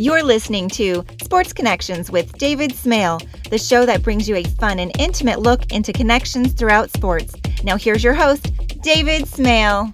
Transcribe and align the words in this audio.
You're 0.00 0.22
listening 0.22 0.68
to 0.70 1.04
Sports 1.24 1.52
Connections 1.52 2.08
with 2.08 2.38
David 2.38 2.72
Smale, 2.72 3.20
the 3.50 3.58
show 3.58 3.84
that 3.84 4.00
brings 4.00 4.28
you 4.28 4.36
a 4.36 4.44
fun 4.44 4.78
and 4.78 4.92
intimate 4.96 5.40
look 5.40 5.72
into 5.72 5.92
connections 5.92 6.52
throughout 6.52 6.92
sports. 6.92 7.34
Now, 7.64 7.76
here's 7.76 8.04
your 8.04 8.14
host, 8.14 8.52
David 8.80 9.26
Smale. 9.26 9.90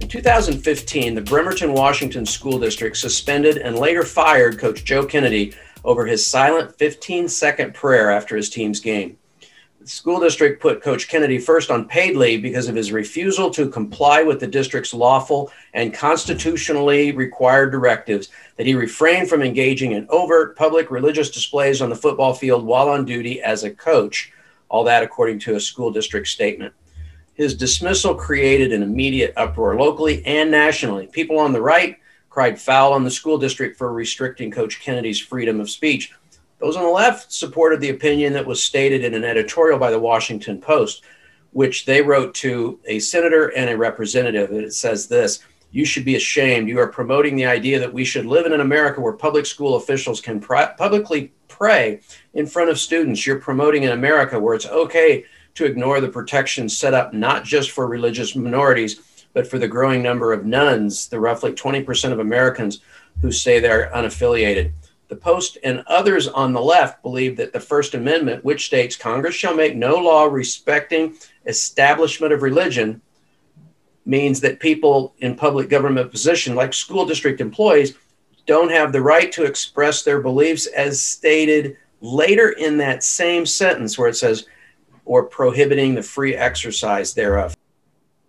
In 0.00 0.08
2015, 0.08 1.14
the 1.14 1.20
Bremerton, 1.20 1.74
Washington 1.74 2.24
School 2.24 2.58
District 2.58 2.96
suspended 2.96 3.58
and 3.58 3.78
later 3.78 4.02
fired 4.02 4.58
Coach 4.58 4.82
Joe 4.82 5.04
Kennedy 5.04 5.52
over 5.84 6.06
his 6.06 6.26
silent 6.26 6.74
15 6.78 7.28
second 7.28 7.74
prayer 7.74 8.10
after 8.10 8.34
his 8.34 8.48
team's 8.48 8.80
game. 8.80 9.18
School 9.90 10.20
district 10.20 10.62
put 10.62 10.82
Coach 10.82 11.08
Kennedy 11.08 11.36
first 11.40 11.68
on 11.68 11.88
paid 11.88 12.16
leave 12.16 12.42
because 12.42 12.68
of 12.68 12.76
his 12.76 12.92
refusal 12.92 13.50
to 13.50 13.68
comply 13.68 14.22
with 14.22 14.38
the 14.38 14.46
district's 14.46 14.94
lawful 14.94 15.50
and 15.74 15.92
constitutionally 15.92 17.10
required 17.10 17.72
directives 17.72 18.28
that 18.56 18.66
he 18.66 18.74
refrain 18.74 19.26
from 19.26 19.42
engaging 19.42 19.90
in 19.90 20.06
overt 20.08 20.56
public 20.56 20.92
religious 20.92 21.28
displays 21.28 21.82
on 21.82 21.90
the 21.90 21.96
football 21.96 22.32
field 22.32 22.64
while 22.64 22.88
on 22.88 23.04
duty 23.04 23.42
as 23.42 23.64
a 23.64 23.70
coach. 23.70 24.32
All 24.68 24.84
that 24.84 25.02
according 25.02 25.40
to 25.40 25.56
a 25.56 25.60
school 25.60 25.90
district 25.90 26.28
statement. 26.28 26.72
His 27.34 27.56
dismissal 27.56 28.14
created 28.14 28.72
an 28.72 28.84
immediate 28.84 29.32
uproar 29.36 29.74
locally 29.74 30.24
and 30.24 30.52
nationally. 30.52 31.08
People 31.08 31.40
on 31.40 31.52
the 31.52 31.62
right 31.62 31.96
cried 32.28 32.60
foul 32.60 32.92
on 32.92 33.02
the 33.02 33.10
school 33.10 33.38
district 33.38 33.76
for 33.76 33.92
restricting 33.92 34.52
Coach 34.52 34.80
Kennedy's 34.80 35.18
freedom 35.18 35.58
of 35.58 35.68
speech. 35.68 36.12
Those 36.60 36.76
on 36.76 36.82
the 36.82 36.90
left 36.90 37.32
supported 37.32 37.80
the 37.80 37.90
opinion 37.90 38.34
that 38.34 38.46
was 38.46 38.62
stated 38.62 39.02
in 39.02 39.14
an 39.14 39.24
editorial 39.24 39.78
by 39.78 39.90
the 39.90 39.98
Washington 39.98 40.60
Post, 40.60 41.02
which 41.52 41.86
they 41.86 42.02
wrote 42.02 42.34
to 42.34 42.78
a 42.84 42.98
senator 42.98 43.48
and 43.56 43.70
a 43.70 43.76
representative. 43.76 44.50
And 44.50 44.62
it 44.62 44.74
says 44.74 45.06
this 45.06 45.40
You 45.70 45.86
should 45.86 46.04
be 46.04 46.16
ashamed. 46.16 46.68
You 46.68 46.78
are 46.78 46.88
promoting 46.88 47.34
the 47.34 47.46
idea 47.46 47.78
that 47.78 47.92
we 47.92 48.04
should 48.04 48.26
live 48.26 48.44
in 48.44 48.52
an 48.52 48.60
America 48.60 49.00
where 49.00 49.14
public 49.14 49.46
school 49.46 49.76
officials 49.76 50.20
can 50.20 50.38
publicly 50.40 51.32
pray 51.48 52.00
in 52.34 52.46
front 52.46 52.68
of 52.68 52.78
students. 52.78 53.26
You're 53.26 53.40
promoting 53.40 53.84
an 53.84 53.92
America 53.92 54.38
where 54.38 54.54
it's 54.54 54.66
okay 54.66 55.24
to 55.54 55.64
ignore 55.64 56.00
the 56.00 56.08
protections 56.08 56.76
set 56.76 56.94
up 56.94 57.12
not 57.14 57.44
just 57.44 57.70
for 57.70 57.86
religious 57.86 58.36
minorities, 58.36 59.24
but 59.32 59.46
for 59.46 59.58
the 59.58 59.68
growing 59.68 60.02
number 60.02 60.32
of 60.32 60.44
nones, 60.44 61.08
the 61.08 61.20
roughly 61.20 61.52
20% 61.52 62.12
of 62.12 62.18
Americans 62.18 62.80
who 63.22 63.32
say 63.32 63.60
they're 63.60 63.90
unaffiliated. 63.94 64.72
The 65.10 65.16
Post 65.16 65.58
and 65.64 65.82
others 65.88 66.28
on 66.28 66.52
the 66.52 66.62
left 66.62 67.02
believe 67.02 67.36
that 67.36 67.52
the 67.52 67.58
First 67.58 67.94
Amendment, 67.94 68.44
which 68.44 68.66
states 68.66 68.94
Congress 68.94 69.34
shall 69.34 69.56
make 69.56 69.74
no 69.74 69.96
law 69.96 70.26
respecting 70.26 71.16
establishment 71.46 72.32
of 72.32 72.42
religion, 72.42 73.02
means 74.06 74.40
that 74.40 74.60
people 74.60 75.12
in 75.18 75.34
public 75.34 75.68
government 75.68 76.12
position, 76.12 76.54
like 76.54 76.72
school 76.72 77.04
district 77.04 77.40
employees, 77.40 77.94
don't 78.46 78.70
have 78.70 78.92
the 78.92 79.02
right 79.02 79.32
to 79.32 79.42
express 79.42 80.04
their 80.04 80.20
beliefs 80.20 80.66
as 80.66 81.04
stated 81.04 81.76
later 82.00 82.50
in 82.50 82.76
that 82.76 83.02
same 83.02 83.44
sentence 83.44 83.98
where 83.98 84.08
it 84.08 84.16
says, 84.16 84.46
or 85.04 85.24
prohibiting 85.24 85.96
the 85.96 86.02
free 86.04 86.36
exercise 86.36 87.14
thereof. 87.14 87.56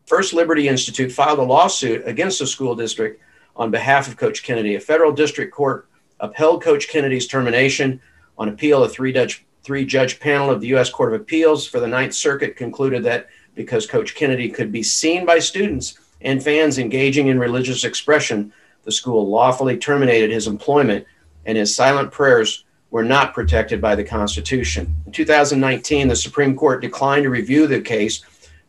First 0.08 0.34
Liberty 0.34 0.68
Institute 0.68 1.12
filed 1.12 1.38
a 1.38 1.44
lawsuit 1.44 2.08
against 2.08 2.40
the 2.40 2.48
school 2.48 2.74
district 2.74 3.22
on 3.56 3.70
behalf 3.70 4.08
of 4.08 4.18
Coach 4.18 4.42
Kennedy. 4.42 4.74
A 4.74 4.80
federal 4.80 5.12
district 5.12 5.54
court 5.54 5.88
upheld 6.22 6.64
Coach 6.64 6.88
Kennedy's 6.88 7.28
termination. 7.28 8.00
On 8.38 8.48
appeal, 8.48 8.84
a 8.84 8.90
three 8.90 9.12
judge, 9.12 9.46
three 9.64 9.86
judge 9.86 10.20
panel 10.20 10.50
of 10.50 10.62
the 10.62 10.68
U.S. 10.68 10.90
Court 10.90 11.14
of 11.14 11.22
Appeals 11.22 11.68
for 11.68 11.80
the 11.80 11.88
Ninth 11.88 12.14
Circuit 12.14 12.56
concluded 12.56 13.04
that 13.04 13.28
because 13.56 13.86
Coach 13.86 14.16
Kennedy 14.16 14.50
could 14.50 14.72
be 14.72 14.84
seen 14.84 15.26
by 15.26 15.40
students 15.40 16.00
and 16.22 16.42
fans 16.42 16.78
engaging 16.78 17.28
in 17.28 17.40
religious 17.40 17.84
expression, 17.84 18.54
the 18.84 18.92
school 18.92 19.28
lawfully 19.28 19.78
terminated 19.78 20.32
his 20.32 20.48
employment 20.48 21.06
and 21.46 21.58
his 21.58 21.76
silent 21.76 22.12
prayers 22.12 22.64
were 22.92 23.04
not 23.04 23.34
protected 23.34 23.82
by 23.82 23.96
the 23.96 24.04
Constitution. 24.04 24.96
In 25.06 25.12
2019, 25.12 26.08
the 26.08 26.16
Supreme 26.16 26.56
Court 26.56 26.82
declined 26.82 27.24
to 27.24 27.30
review 27.30 27.68
the 27.68 27.82
case, 27.82 28.24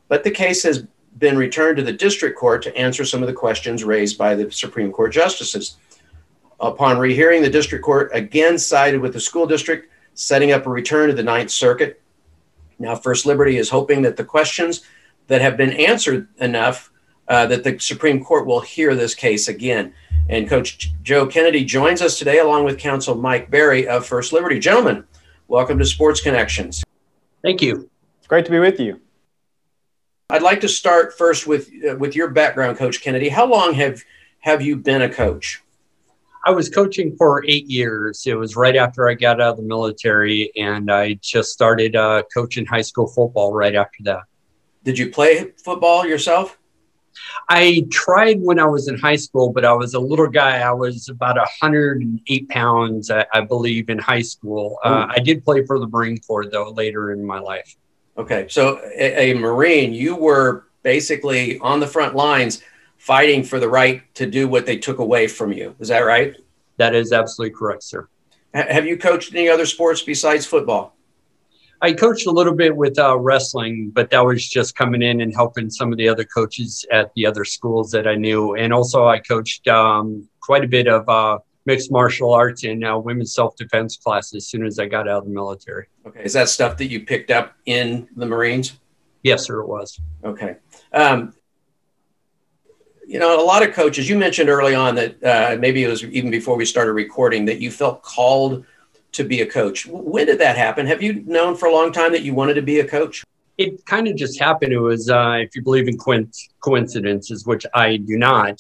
but 0.09 0.25
the 0.25 0.31
case 0.31 0.63
has 0.63 0.87
been 1.19 1.37
returned 1.37 1.77
to 1.77 1.83
the 1.83 1.93
district 1.93 2.39
court 2.39 2.63
to 2.63 2.77
answer 2.77 3.05
some 3.05 3.23
of 3.23 3.27
the 3.27 3.35
questions 3.35 3.85
raised 3.85 4.17
by 4.17 4.35
the 4.35 4.51
Supreme 4.51 4.93
Court 4.93 5.13
justices. 5.13 5.77
Upon 6.63 6.97
rehearing, 6.97 7.43
the 7.43 7.51
district 7.51 7.85
court 7.85 8.13
again 8.15 8.57
sided 8.57 9.01
with 9.01 9.15
the 9.15 9.21
school 9.21 9.47
district, 9.47 9.91
setting 10.15 10.53
up 10.53 10.65
a 10.65 10.71
return 10.71 11.09
to 11.09 11.15
the 11.15 11.23
Ninth 11.23 11.51
Circuit. 11.51 12.01
Now, 12.79 12.95
First 12.95 13.27
Liberty 13.27 13.57
is 13.57 13.69
hoping 13.69 14.03
that 14.03 14.17
the 14.17 14.25
questions 14.25 14.83
that 15.27 15.41
have 15.41 15.57
been 15.57 15.73
answered 15.73 16.29
enough 16.39 16.93
uh, 17.27 17.47
that 17.47 17.65
the 17.65 17.79
Supreme 17.81 18.23
Court 18.25 18.47
will 18.47 18.61
hear 18.61 18.95
this 18.95 19.13
case 19.13 19.49
again. 19.49 19.93
And 20.29 20.49
Coach 20.49 20.93
Joe 21.03 21.27
Kennedy 21.27 21.65
joins 21.65 22.01
us 22.01 22.17
today, 22.17 22.39
along 22.39 22.65
with 22.65 22.79
Counsel 22.79 23.17
Mike 23.17 23.51
Berry 23.51 23.89
of 23.89 24.07
First 24.07 24.33
Liberty. 24.33 24.61
Gentlemen, 24.61 25.05
welcome 25.49 25.81
to 25.81 25.85
Sports 25.85 26.21
Connections. 26.21 26.85
Thank 27.43 27.61
you. 27.61 27.91
It's 28.19 28.29
great 28.29 28.45
to 28.45 28.53
be 28.53 28.61
with 28.61 28.79
you. 28.79 29.01
I'd 30.31 30.43
like 30.43 30.61
to 30.61 30.69
start 30.69 31.19
first 31.19 31.45
with 31.49 31.71
uh, 31.89 31.97
with 31.97 32.15
your 32.15 32.29
background, 32.29 32.79
Coach 32.79 33.03
Kennedy. 33.03 33.31
How 33.31 33.47
long 33.47 33.75
have 33.75 34.05
have 34.41 34.63
you 34.63 34.77
been 34.77 35.03
a 35.03 35.09
coach? 35.09 35.61
I 36.45 36.51
was 36.51 36.69
coaching 36.69 37.17
for 37.17 37.45
eight 37.47 37.67
years. 37.67 38.27
It 38.27 38.35
was 38.35 38.57
right 38.57 38.75
after 38.75 39.09
I 39.09 39.15
got 39.15 39.41
out 39.41 39.53
of 39.53 39.57
the 39.59 39.63
military, 39.63 40.51
and 40.57 40.91
I 40.91 41.15
just 41.15 41.53
started 41.53 41.95
uh, 41.95 42.25
coaching 42.35 42.67
high 42.67 42.83
school 42.83 43.07
football 43.07 43.53
right 43.53 43.75
after 43.75 44.03
that. 44.05 44.23
Did 44.83 44.99
you 44.99 45.11
play 45.11 45.53
football 45.63 46.05
yourself? 46.05 46.59
I 47.49 47.87
tried 47.91 48.41
when 48.41 48.59
I 48.59 48.65
was 48.65 48.89
in 48.89 48.99
high 48.99 49.17
school, 49.17 49.53
but 49.53 49.65
I 49.65 49.73
was 49.73 49.95
a 49.95 50.01
little 50.01 50.27
guy. 50.27 50.59
I 50.59 50.73
was 50.73 51.09
about 51.09 51.37
108 51.37 52.49
pounds, 52.49 53.11
I, 53.11 53.27
I 53.33 53.43
believe, 53.43 53.89
in 53.89 53.99
high 53.99 54.23
school. 54.23 54.79
Uh, 54.83 55.07
I 55.09 55.19
did 55.19 55.45
play 55.45 55.65
for 55.65 55.79
the 55.79 55.87
Marine 55.87 56.19
Corps, 56.19 56.47
though, 56.47 56.71
later 56.71 57.13
in 57.13 57.25
my 57.25 57.39
life. 57.39 57.77
Okay. 58.19 58.47
So, 58.49 58.81
a, 58.97 59.31
a 59.31 59.35
Marine, 59.35 59.93
you 59.93 60.17
were 60.17 60.67
basically 60.83 61.59
on 61.59 61.81
the 61.81 61.87
front 61.87 62.17
lines 62.17 62.63
fighting 63.03 63.43
for 63.43 63.59
the 63.59 63.69
right 63.69 64.03
to 64.15 64.27
do 64.27 64.47
what 64.47 64.65
they 64.65 64.77
took 64.77 65.01
away 65.01 65.27
from 65.27 65.53
you. 65.53 65.75
Is 65.81 65.89
that 65.89 66.01
right? 66.01 66.37
That 66.77 66.95
is 66.95 67.13
absolutely 67.13 67.53
correct, 67.59 67.83
sir. 67.83 68.09
H- 68.55 68.67
have 68.71 68.87
you 68.87 68.97
coached 68.97 69.35
any 69.35 69.49
other 69.49 69.67
sports 69.67 70.03
besides 70.03 70.47
football? 70.47 70.95
I 71.81 71.95
coached 71.95 72.29
a 72.29 72.31
little 72.31 72.55
bit 72.55 72.77
with 72.77 72.97
uh, 73.01 73.19
wrestling, 73.19 73.91
but 73.93 74.09
that 74.11 74.25
was 74.25 74.49
just 74.49 74.77
coming 74.77 75.03
in 75.03 75.21
and 75.21 75.35
helping 75.35 75.69
some 75.69 75.91
of 75.91 75.99
the 75.99 76.09
other 76.09 76.23
coaches 76.23 76.87
at 76.93 77.13
the 77.15 77.27
other 77.27 77.45
schools 77.45 77.91
that 77.91 78.07
I 78.07 78.15
knew. 78.15 78.55
And 78.55 78.73
also, 78.73 79.09
I 79.09 79.19
coached 79.19 79.67
um, 79.67 80.29
quite 80.39 80.63
a 80.63 80.69
bit 80.69 80.87
of 80.87 81.09
uh, 81.09 81.41
mixed 81.67 81.91
martial 81.91 82.33
arts 82.33 82.63
and 82.63 82.87
uh, 82.87 82.97
women's 83.05 83.35
self 83.35 83.57
defense 83.57 83.97
classes 83.97 84.45
as 84.45 84.47
soon 84.47 84.65
as 84.65 84.79
I 84.79 84.87
got 84.87 85.09
out 85.09 85.19
of 85.19 85.25
the 85.25 85.31
military. 85.31 85.89
Okay. 86.07 86.23
Is 86.23 86.35
that 86.35 86.49
stuff 86.49 86.77
that 86.77 86.87
you 86.87 87.05
picked 87.05 87.33
up 87.33 87.55
in 87.67 88.07
the 88.15 88.27
Marines? 88.27 88.79
Yes, 89.25 89.45
sir, 89.45 89.59
it 89.59 89.67
was. 89.67 90.01
Okay. 90.25 90.59
Um, 90.93 91.35
you 93.07 93.19
know, 93.19 93.41
a 93.41 93.45
lot 93.45 93.67
of 93.67 93.75
coaches, 93.75 94.09
you 94.09 94.17
mentioned 94.19 94.49
early 94.49 94.75
on 94.75 94.95
that 94.95 95.23
uh, 95.25 95.57
maybe 95.59 95.85
it 95.85 95.89
was 95.89 96.05
even 96.05 96.31
before 96.31 96.57
we 96.57 96.65
started 96.65 96.93
recording 96.93 97.45
that 97.47 97.61
you 97.61 97.71
felt 97.71 98.03
called 98.03 98.65
to 99.13 99.25
be 99.25 99.41
a 99.41 99.47
coach. 99.47 99.87
When 99.87 100.27
did 100.27 100.39
that 100.39 100.57
happen? 100.57 100.87
Have 100.87 101.03
you 101.03 101.23
known 101.27 101.57
for 101.57 101.67
a 101.67 101.73
long 101.73 101.93
time 101.93 102.13
that 102.13 102.23
you 102.23 102.35
wanted 102.35 102.55
to 102.55 102.63
be 102.63 102.81
a 102.81 102.87
coach? 102.87 103.25
It 103.59 103.85
kind 103.85 104.09
of 104.09 104.17
just 104.17 104.41
happened. 104.41 104.73
It 104.73 104.79
was, 104.79 105.11
uh, 105.11 105.39
if 105.41 105.55
you 105.55 105.63
believe 105.63 105.87
in 105.87 105.99
coincidences, 106.61 107.47
which 107.47 107.67
I 107.75 107.99
do 107.99 108.17
not. 108.17 108.59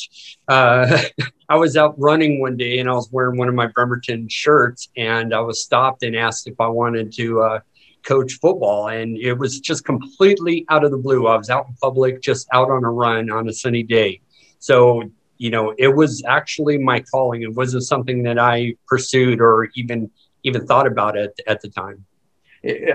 Uh, 0.48 1.02
I 1.48 1.56
was 1.56 1.76
out 1.76 1.98
running 1.98 2.40
one 2.40 2.56
day 2.56 2.78
and 2.78 2.88
I 2.88 2.92
was 2.92 3.10
wearing 3.10 3.38
one 3.38 3.48
of 3.48 3.54
my 3.54 3.66
Bremerton 3.66 4.28
shirts, 4.28 4.88
and 4.96 5.34
I 5.34 5.40
was 5.40 5.62
stopped 5.62 6.02
and 6.02 6.14
asked 6.14 6.46
if 6.46 6.60
I 6.60 6.66
wanted 6.68 7.12
to 7.14 7.40
uh, 7.40 7.60
coach 8.02 8.34
football. 8.34 8.88
And 8.88 9.16
it 9.16 9.34
was 9.34 9.60
just 9.60 9.84
completely 9.84 10.66
out 10.68 10.84
of 10.84 10.90
the 10.90 10.98
blue. 10.98 11.26
I 11.26 11.36
was 11.36 11.48
out 11.48 11.66
in 11.68 11.74
public, 11.80 12.20
just 12.20 12.48
out 12.52 12.70
on 12.70 12.84
a 12.84 12.90
run 12.90 13.30
on 13.30 13.48
a 13.48 13.52
sunny 13.52 13.82
day. 13.82 14.20
So, 14.62 15.10
you 15.38 15.50
know, 15.50 15.74
it 15.76 15.88
was 15.88 16.22
actually 16.24 16.78
my 16.78 17.00
calling. 17.00 17.42
It 17.42 17.52
wasn't 17.52 17.82
something 17.82 18.22
that 18.22 18.38
I 18.38 18.76
pursued 18.86 19.40
or 19.40 19.68
even 19.74 20.08
even 20.44 20.68
thought 20.68 20.86
about 20.86 21.16
it 21.16 21.36
at 21.48 21.60
the 21.60 21.68
time. 21.68 22.04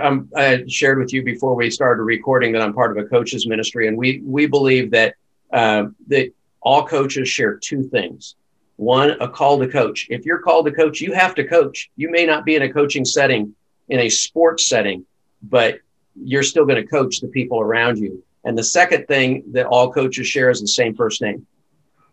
Um, 0.02 0.30
I 0.34 0.64
shared 0.70 0.98
with 0.98 1.12
you 1.12 1.24
before 1.24 1.56
we 1.56 1.70
started 1.70 2.04
recording 2.04 2.54
that 2.54 2.62
I'm 2.62 2.74
part 2.74 2.98
of 2.98 3.06
a 3.06 3.10
coaches 3.10 3.46
ministry, 3.46 3.90
and 3.90 3.98
we 3.98 4.22
we 4.24 4.46
believe 4.46 4.92
that 4.92 5.16
uh, 5.52 5.88
that 6.08 6.34
all 6.62 6.88
coaches 6.88 7.28
share 7.28 7.58
two 7.58 7.84
things. 7.84 8.36
One, 8.78 9.18
a 9.20 9.28
call 9.28 9.60
to 9.60 9.68
coach. 9.68 10.08
If 10.10 10.26
you're 10.26 10.40
called 10.40 10.68
to 10.68 10.72
coach, 10.72 11.02
you 11.02 11.12
have 11.12 11.36
to 11.36 11.44
coach. 11.44 11.90
You 11.98 12.10
may 12.10 12.26
not 12.26 12.46
be 12.46 12.56
in 12.56 12.62
a 12.62 12.72
coaching 12.72 13.04
setting, 13.04 13.54
in 13.90 14.00
a 14.00 14.08
sports 14.08 14.70
setting, 14.70 15.06
but 15.44 15.80
you're 16.16 16.44
still 16.44 16.64
going 16.64 16.82
to 16.82 16.88
coach 16.88 17.20
the 17.20 17.28
people 17.28 17.60
around 17.60 17.98
you. 17.98 18.24
And 18.46 18.58
the 18.58 18.64
second 18.64 19.08
thing 19.08 19.44
that 19.52 19.66
all 19.66 19.92
coaches 19.92 20.28
share 20.28 20.50
is 20.50 20.62
the 20.62 20.68
same 20.70 20.96
first 20.96 21.22
name 21.22 21.46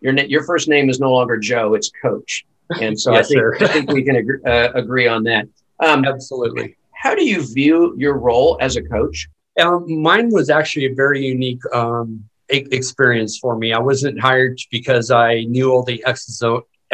your 0.05 0.15
your 0.27 0.45
first 0.45 0.69
name 0.69 0.91
is 0.91 1.01
no 1.01 1.11
longer 1.11 1.37
Joe; 1.39 1.75
it's 1.75 1.91
Coach. 2.01 2.45
And 2.81 2.99
so 2.99 3.13
yes, 3.13 3.31
I 3.31 3.35
think 3.35 3.63
I 3.63 3.67
think 3.69 3.91
we 3.91 4.03
can 4.05 4.17
agree, 4.17 4.39
uh, 4.47 4.73
agree 4.75 5.09
on 5.09 5.25
that. 5.25 5.49
Um, 5.81 6.05
Absolutely. 6.05 6.77
How 6.93 7.15
do 7.15 7.25
you 7.25 7.43
view 7.43 7.95
your 7.99 8.19
role 8.19 8.57
as 8.61 8.77
a 8.77 8.83
coach? 8.83 9.29
Um, 9.61 10.03
mine 10.03 10.31
was 10.31 10.51
actually 10.51 10.87
a 10.87 10.95
very 10.95 11.25
unique 11.25 11.61
um, 11.73 12.25
experience 12.49 13.39
for 13.39 13.57
me. 13.57 13.73
I 13.73 13.79
wasn't 13.79 14.21
hired 14.21 14.59
because 14.71 15.11
I 15.11 15.45
knew 15.45 15.73
all 15.73 15.83
the 15.83 16.03
X's, 16.07 16.43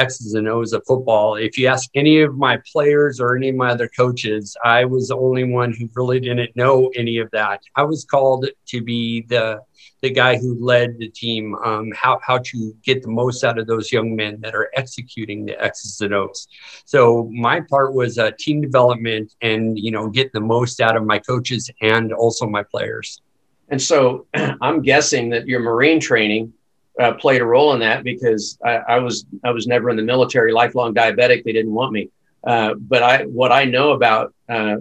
X's 0.00 0.35
and 0.35 0.49
O's 0.49 0.73
of 0.73 0.82
football. 0.87 1.37
If 1.37 1.58
you 1.58 1.67
ask 1.67 1.91
any 1.94 2.23
of 2.23 2.37
my 2.37 2.58
players 2.73 3.20
or 3.20 3.37
any 3.37 3.50
of 3.50 3.56
my 3.56 3.70
other 3.70 3.88
coaches, 3.88 4.56
I 4.64 4.85
was 4.85 5.08
the 5.08 5.17
only 5.17 5.44
one 5.44 5.73
who 5.73 5.88
really 5.94 6.20
didn't 6.20 6.56
know 6.56 6.91
any 6.97 7.19
of 7.19 7.31
that. 7.32 7.61
I 7.76 7.82
was 7.82 8.05
called 8.05 8.49
to 8.67 8.82
be 8.82 9.23
the 9.23 9.61
the 10.02 10.11
guy 10.11 10.38
who 10.38 10.56
led 10.64 10.97
the 10.99 11.11
team, 11.11 11.55
um, 11.56 11.93
how 11.94 12.19
how 12.23 12.38
to 12.38 12.75
get 12.82 13.02
the 13.02 13.11
most 13.11 13.44
out 13.44 13.58
of 13.58 13.67
those 13.67 13.93
young 13.93 14.17
men 14.17 14.41
that 14.41 14.55
are 14.55 14.70
executing 14.75 15.44
the 15.44 15.62
X's 15.62 16.00
and 16.00 16.14
O's. 16.14 16.49
So 16.87 17.31
my 17.32 17.61
part 17.61 17.93
was 17.93 18.19
uh, 18.19 18.31
team 18.38 18.61
development 18.62 19.35
and 19.43 19.79
you 19.79 19.91
know 19.91 20.08
getting 20.08 20.32
the 20.32 20.41
most 20.41 20.81
out 20.81 20.97
of 20.97 21.05
my 21.05 21.19
coaches 21.19 21.70
and 21.82 22.12
also 22.12 22.47
my 22.47 22.62
players. 22.62 23.20
And 23.69 23.81
so 23.81 24.26
I'm 24.35 24.81
guessing 24.82 25.31
that 25.31 25.47
your 25.47 25.61
Marine 25.61 26.00
training 26.00 26.55
uh, 27.00 27.14
played 27.14 27.41
a 27.41 27.44
role 27.44 27.73
in 27.73 27.81
that 27.81 28.05
because 28.05 28.58
I, 28.64 28.76
I, 28.76 28.99
was 28.99 29.25
I 29.43 29.50
was 29.50 29.67
never 29.67 29.88
in 29.91 29.97
the 29.97 30.02
military, 30.02 30.52
lifelong 30.52 30.94
diabetic. 30.94 31.44
They 31.44 31.52
didn't 31.52 31.73
want 31.73 31.93
me. 31.93 32.11
Uh, 32.44 32.75
but 32.75 33.02
I 33.02 33.25
what 33.25 33.52
I 33.52 33.64
know 33.64 33.93
about 33.93 34.35
uh, 34.49 34.76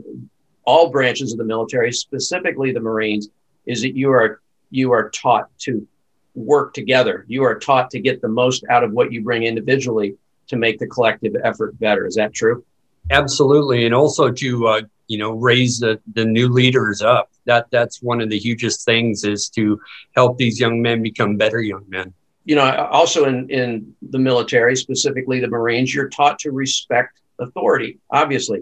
all 0.66 0.90
branches 0.90 1.32
of 1.32 1.38
the 1.38 1.46
military, 1.46 1.92
specifically 1.92 2.72
the 2.72 2.80
Marines, 2.80 3.30
is 3.66 3.82
that 3.82 3.96
you 3.96 4.12
are 4.12 4.42
you 4.70 4.92
are 4.92 5.10
taught 5.10 5.50
to 5.60 5.88
work 6.36 6.74
together. 6.74 7.26
You 7.28 7.44
are 7.44 7.58
taught 7.58 7.90
to 7.92 8.00
get 8.00 8.22
the 8.22 8.30
most 8.30 8.64
out 8.70 8.84
of 8.84 8.92
what 8.92 9.12
you 9.12 9.24
bring 9.24 9.44
individually 9.44 10.16
to 10.48 10.58
make 10.58 10.80
the 10.80 10.88
collective 10.88 11.36
effort 11.44 11.80
better. 11.80 12.06
Is 12.06 12.16
that 12.16 12.34
true? 12.34 12.66
Absolutely, 13.12 13.86
and 13.86 13.96
also 13.96 14.32
to 14.32 14.68
uh, 14.68 14.82
you 15.10 15.18
know 15.18 15.32
raise 15.32 15.80
the, 15.80 16.00
the 16.14 16.24
new 16.24 16.48
leaders 16.48 17.02
up. 17.02 17.30
That 17.46 17.68
that's 17.72 18.02
one 18.02 18.22
of 18.22 18.30
the 18.30 18.40
hugest 18.40 18.86
things 18.86 19.26
is 19.26 19.50
to 19.50 19.82
help 20.16 20.38
these 20.38 20.60
young 20.60 20.82
men 20.82 21.02
become 21.02 21.36
better 21.36 21.62
young 21.62 21.84
men. 21.90 22.14
You 22.46 22.56
know 22.56 22.88
also 22.92 23.26
in 23.26 23.50
in 23.50 23.94
the 24.02 24.20
military 24.20 24.78
specifically 24.78 25.42
the 25.42 25.48
marines 25.48 25.94
you're 25.94 26.10
taught 26.10 26.40
to 26.40 26.52
respect 26.52 27.20
authority 27.40 28.00
obviously. 28.12 28.62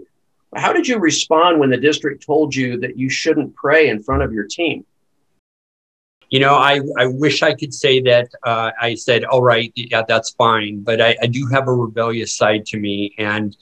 How 0.56 0.72
did 0.72 0.88
you 0.88 0.98
respond 0.98 1.60
when 1.60 1.68
the 1.68 1.76
district 1.76 2.24
told 2.24 2.54
you 2.54 2.80
that 2.80 2.96
you 2.96 3.10
shouldn't 3.10 3.54
pray 3.54 3.90
in 3.90 4.02
front 4.02 4.22
of 4.22 4.32
your 4.32 4.46
team? 4.46 4.86
You 6.30 6.40
know 6.40 6.54
i 6.54 6.80
i 6.98 7.06
wish 7.06 7.42
i 7.42 7.54
could 7.54 7.72
say 7.72 8.00
that 8.02 8.28
uh, 8.42 8.70
i 8.80 8.94
said 8.94 9.24
all 9.24 9.42
right 9.42 9.72
yeah 9.74 10.02
that's 10.06 10.30
fine 10.30 10.80
but 10.80 11.00
I, 11.00 11.16
I 11.22 11.26
do 11.26 11.46
have 11.46 11.68
a 11.68 11.72
rebellious 11.72 12.36
side 12.36 12.66
to 12.66 12.78
me 12.78 13.14
and 13.18 13.56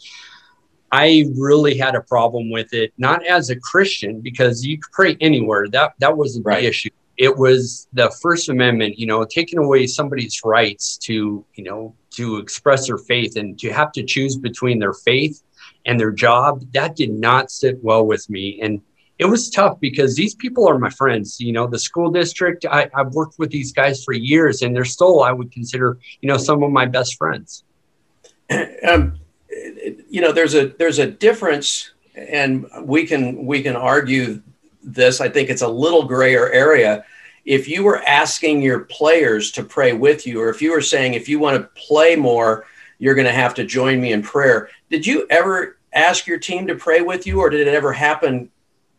I 0.93 1.27
really 1.37 1.77
had 1.77 1.95
a 1.95 2.01
problem 2.01 2.51
with 2.51 2.73
it, 2.73 2.93
not 2.99 3.27
as 3.27 3.51
a 3.51 3.57
Christian, 3.57 4.21
because 4.21 4.65
you 4.65 4.79
could 4.79 4.93
pray 4.93 5.17
anywhere. 5.21 5.69
That 5.69 5.95
that 5.99 6.17
wasn't 6.17 6.47
right. 6.47 6.61
the 6.61 6.67
issue. 6.69 6.91
It 7.17 7.37
was 7.37 7.89
the 7.93 8.11
First 8.21 8.49
Amendment, 8.49 8.99
you 8.99 9.07
know, 9.07 9.25
taking 9.25 9.59
away 9.59 9.87
somebody's 9.87 10.43
rights 10.45 10.99
to, 10.99 11.45
you 11.55 11.65
know, 11.65 11.95
to 12.11 12.37
express 12.37 12.87
their 12.87 12.99
faith 12.99 13.37
and 13.37 13.59
to 13.59 13.73
have 13.73 13.93
to 13.93 14.05
choose 14.05 14.37
between 14.37 14.79
their 14.79 14.93
faith 14.93 15.43
and 15.87 15.99
their 15.99 16.13
job. 16.13 16.63
That 16.73 16.95
did 16.95 17.11
not 17.11 17.51
sit 17.51 17.83
well 17.83 18.05
with 18.05 18.29
me. 18.29 18.61
And 18.61 18.83
it 19.19 19.25
was 19.25 19.49
tough 19.49 19.81
because 19.81 20.15
these 20.15 20.35
people 20.35 20.69
are 20.69 20.79
my 20.79 20.91
friends. 20.91 21.41
You 21.41 21.53
know, 21.53 21.67
the 21.67 21.79
school 21.79 22.11
district, 22.11 22.67
I, 22.67 22.91
I've 22.95 23.13
worked 23.15 23.39
with 23.39 23.51
these 23.51 23.73
guys 23.73 24.05
for 24.05 24.13
years 24.13 24.61
and 24.61 24.77
they're 24.77 24.85
still, 24.85 25.23
I 25.23 25.33
would 25.33 25.51
consider, 25.51 25.99
you 26.21 26.29
know, 26.29 26.37
some 26.37 26.63
of 26.63 26.71
my 26.71 26.87
best 26.87 27.17
friends. 27.17 27.65
Um, 28.89 29.19
you 29.49 30.21
know, 30.21 30.33
there's 30.33 30.55
a 30.55 30.69
there's 30.69 30.99
a 30.99 31.07
difference, 31.07 31.93
and 32.15 32.67
we 32.83 33.07
can 33.07 33.47
we 33.47 33.63
can 33.63 33.77
argue 33.77 34.43
this. 34.83 35.21
I 35.21 35.29
think 35.29 35.51
it's 35.51 35.63
a 35.63 35.69
little 35.69 36.05
grayer 36.05 36.51
area. 36.51 37.05
If 37.45 37.69
you 37.69 37.85
were 37.85 38.03
asking 38.03 38.63
your 38.63 38.81
players 38.81 39.53
to 39.53 39.63
pray 39.63 39.93
with 39.93 40.27
you, 40.27 40.41
or 40.41 40.49
if 40.49 40.61
you 40.61 40.73
were 40.73 40.81
saying 40.81 41.15
if 41.15 41.29
you 41.29 41.39
want 41.39 41.57
to 41.61 41.69
play 41.81 42.17
more, 42.17 42.67
you're 42.99 43.15
going 43.15 43.27
to 43.27 43.33
have 43.33 43.55
to 43.55 43.65
join 43.65 44.01
me 44.01 44.13
in 44.13 44.23
prayer. 44.23 44.69
Did 44.91 45.07
you 45.07 45.27
ever 45.31 45.79
ask 45.93 46.27
your 46.27 46.39
team 46.39 46.67
to 46.67 46.75
pray 46.75 47.03
with 47.03 47.27
you, 47.27 47.41
or 47.41 47.51
did 47.51 47.67
it 47.67 47.73
ever 47.73 47.93
happen 47.93 48.51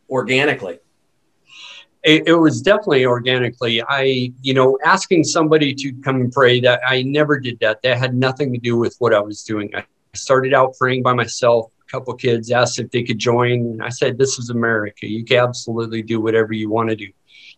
organically? 0.09 0.79
It, 2.03 2.27
it, 2.27 2.35
was 2.35 2.61
definitely 2.61 3.05
organically. 3.05 3.81
I, 3.81 4.31
you 4.41 4.53
know, 4.53 4.77
asking 4.85 5.25
somebody 5.25 5.73
to 5.75 5.91
come 6.03 6.21
and 6.21 6.31
pray 6.31 6.61
that 6.61 6.79
I 6.88 7.01
never 7.01 7.38
did 7.38 7.59
that. 7.59 7.81
That 7.81 7.97
had 7.97 8.15
nothing 8.15 8.53
to 8.53 8.59
do 8.59 8.77
with 8.77 8.95
what 8.99 9.13
I 9.13 9.19
was 9.19 9.44
doing. 9.44 9.75
I 9.75 9.83
started 10.15 10.54
out 10.54 10.75
praying 10.80 11.04
by 11.04 11.13
myself. 11.13 11.71
A 11.81 11.92
couple 11.92 12.13
kids 12.15 12.51
asked 12.51 12.80
if 12.80 12.92
they 12.92 13.04
could 13.04 13.19
join. 13.19 13.81
I 13.81 13.89
said, 13.89 14.18
This 14.18 14.39
is 14.39 14.50
America. 14.50 15.07
You 15.07 15.24
can 15.24 15.38
absolutely 15.38 16.01
do 16.01 16.19
whatever 16.19 16.54
you 16.54 16.69
want 16.69 16.89
to 16.89 16.95
do. 16.95 17.07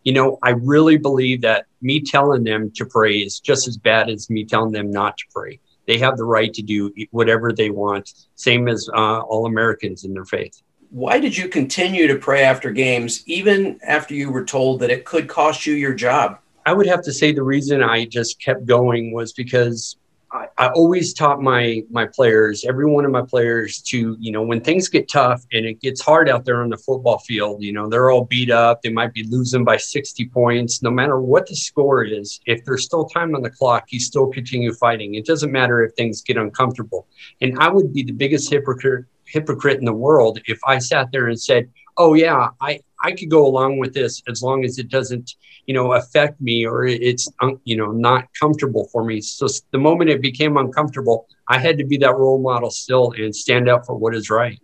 You 0.04 0.12
know, 0.12 0.38
I 0.42 0.50
really 0.50 0.96
believe 0.96 1.42
that 1.42 1.66
me 1.82 2.00
telling 2.00 2.44
them 2.44 2.70
to 2.76 2.86
pray 2.86 3.18
is 3.18 3.40
just 3.40 3.68
as 3.68 3.76
bad 3.76 4.08
as 4.08 4.30
me 4.30 4.44
telling 4.44 4.72
them 4.72 4.90
not 4.90 5.18
to 5.18 5.24
pray. 5.34 5.60
They 5.86 5.98
have 5.98 6.16
the 6.16 6.24
right 6.24 6.52
to 6.54 6.62
do 6.62 6.92
whatever 7.10 7.52
they 7.52 7.70
want, 7.70 8.12
same 8.36 8.68
as 8.68 8.88
uh, 8.94 9.20
all 9.20 9.46
Americans 9.46 10.04
in 10.04 10.14
their 10.14 10.24
faith. 10.24 10.62
Why 10.90 11.18
did 11.18 11.36
you 11.36 11.48
continue 11.48 12.06
to 12.06 12.16
pray 12.16 12.42
after 12.42 12.70
games, 12.70 13.22
even 13.26 13.78
after 13.86 14.14
you 14.14 14.30
were 14.30 14.44
told 14.44 14.80
that 14.80 14.90
it 14.90 15.04
could 15.04 15.28
cost 15.28 15.66
you 15.66 15.74
your 15.74 15.94
job? 15.94 16.38
I 16.66 16.72
would 16.72 16.86
have 16.86 17.02
to 17.02 17.12
say 17.12 17.32
the 17.32 17.42
reason 17.42 17.82
I 17.82 18.04
just 18.04 18.40
kept 18.40 18.66
going 18.66 19.12
was 19.12 19.32
because 19.32 19.96
I, 20.32 20.46
I, 20.58 20.68
always 20.68 21.12
taught 21.12 21.42
my 21.42 21.82
my 21.90 22.06
players, 22.06 22.64
every 22.64 22.86
one 22.86 23.04
of 23.04 23.10
my 23.10 23.22
players, 23.22 23.80
to 23.82 24.16
you 24.20 24.30
know 24.30 24.42
when 24.42 24.60
things 24.60 24.88
get 24.88 25.08
tough 25.08 25.44
and 25.52 25.66
it 25.66 25.80
gets 25.80 26.00
hard 26.00 26.28
out 26.28 26.44
there 26.44 26.62
on 26.62 26.70
the 26.70 26.76
football 26.76 27.18
field, 27.18 27.62
you 27.62 27.72
know 27.72 27.88
they're 27.88 28.10
all 28.10 28.24
beat 28.24 28.50
up, 28.50 28.82
they 28.82 28.90
might 28.90 29.12
be 29.12 29.24
losing 29.24 29.64
by 29.64 29.76
sixty 29.76 30.28
points. 30.28 30.82
No 30.82 30.90
matter 30.90 31.20
what 31.20 31.46
the 31.46 31.56
score 31.56 32.04
is, 32.04 32.40
if 32.46 32.64
there's 32.64 32.84
still 32.84 33.06
time 33.06 33.34
on 33.34 33.42
the 33.42 33.50
clock, 33.50 33.90
you 33.90 33.98
still 33.98 34.28
continue 34.28 34.72
fighting. 34.74 35.14
It 35.14 35.26
doesn't 35.26 35.50
matter 35.50 35.82
if 35.82 35.94
things 35.94 36.22
get 36.22 36.36
uncomfortable. 36.36 37.08
And 37.40 37.58
I 37.58 37.68
would 37.68 37.92
be 37.92 38.02
the 38.02 38.12
biggest 38.12 38.50
hypocrite 38.50 39.06
hypocrite 39.24 39.78
in 39.78 39.84
the 39.84 39.92
world 39.92 40.40
if 40.46 40.60
I 40.64 40.78
sat 40.78 41.10
there 41.12 41.26
and 41.26 41.40
said, 41.40 41.68
"Oh 41.96 42.14
yeah, 42.14 42.50
I 42.60 42.80
I 43.02 43.12
could 43.12 43.30
go 43.30 43.46
along 43.46 43.78
with 43.78 43.94
this 43.94 44.22
as 44.28 44.42
long 44.42 44.64
as 44.64 44.78
it 44.78 44.88
doesn't, 44.88 45.34
you 45.66 45.74
know, 45.74 45.92
affect 45.92 46.40
me 46.40 46.66
or 46.66 46.86
it's, 46.86 47.28
you 47.64 47.76
know, 47.76 47.92
not 47.92 48.28
comfortable 48.38 48.88
for 48.92 49.04
me. 49.04 49.20
So 49.20 49.46
the 49.70 49.78
moment 49.78 50.10
it 50.10 50.20
became 50.20 50.56
uncomfortable, 50.56 51.26
I 51.48 51.58
had 51.58 51.78
to 51.78 51.84
be 51.84 51.96
that 51.98 52.16
role 52.16 52.40
model 52.40 52.70
still 52.70 53.12
and 53.12 53.34
stand 53.34 53.68
up 53.68 53.86
for 53.86 53.94
what 53.94 54.14
is 54.14 54.30
right. 54.30 54.60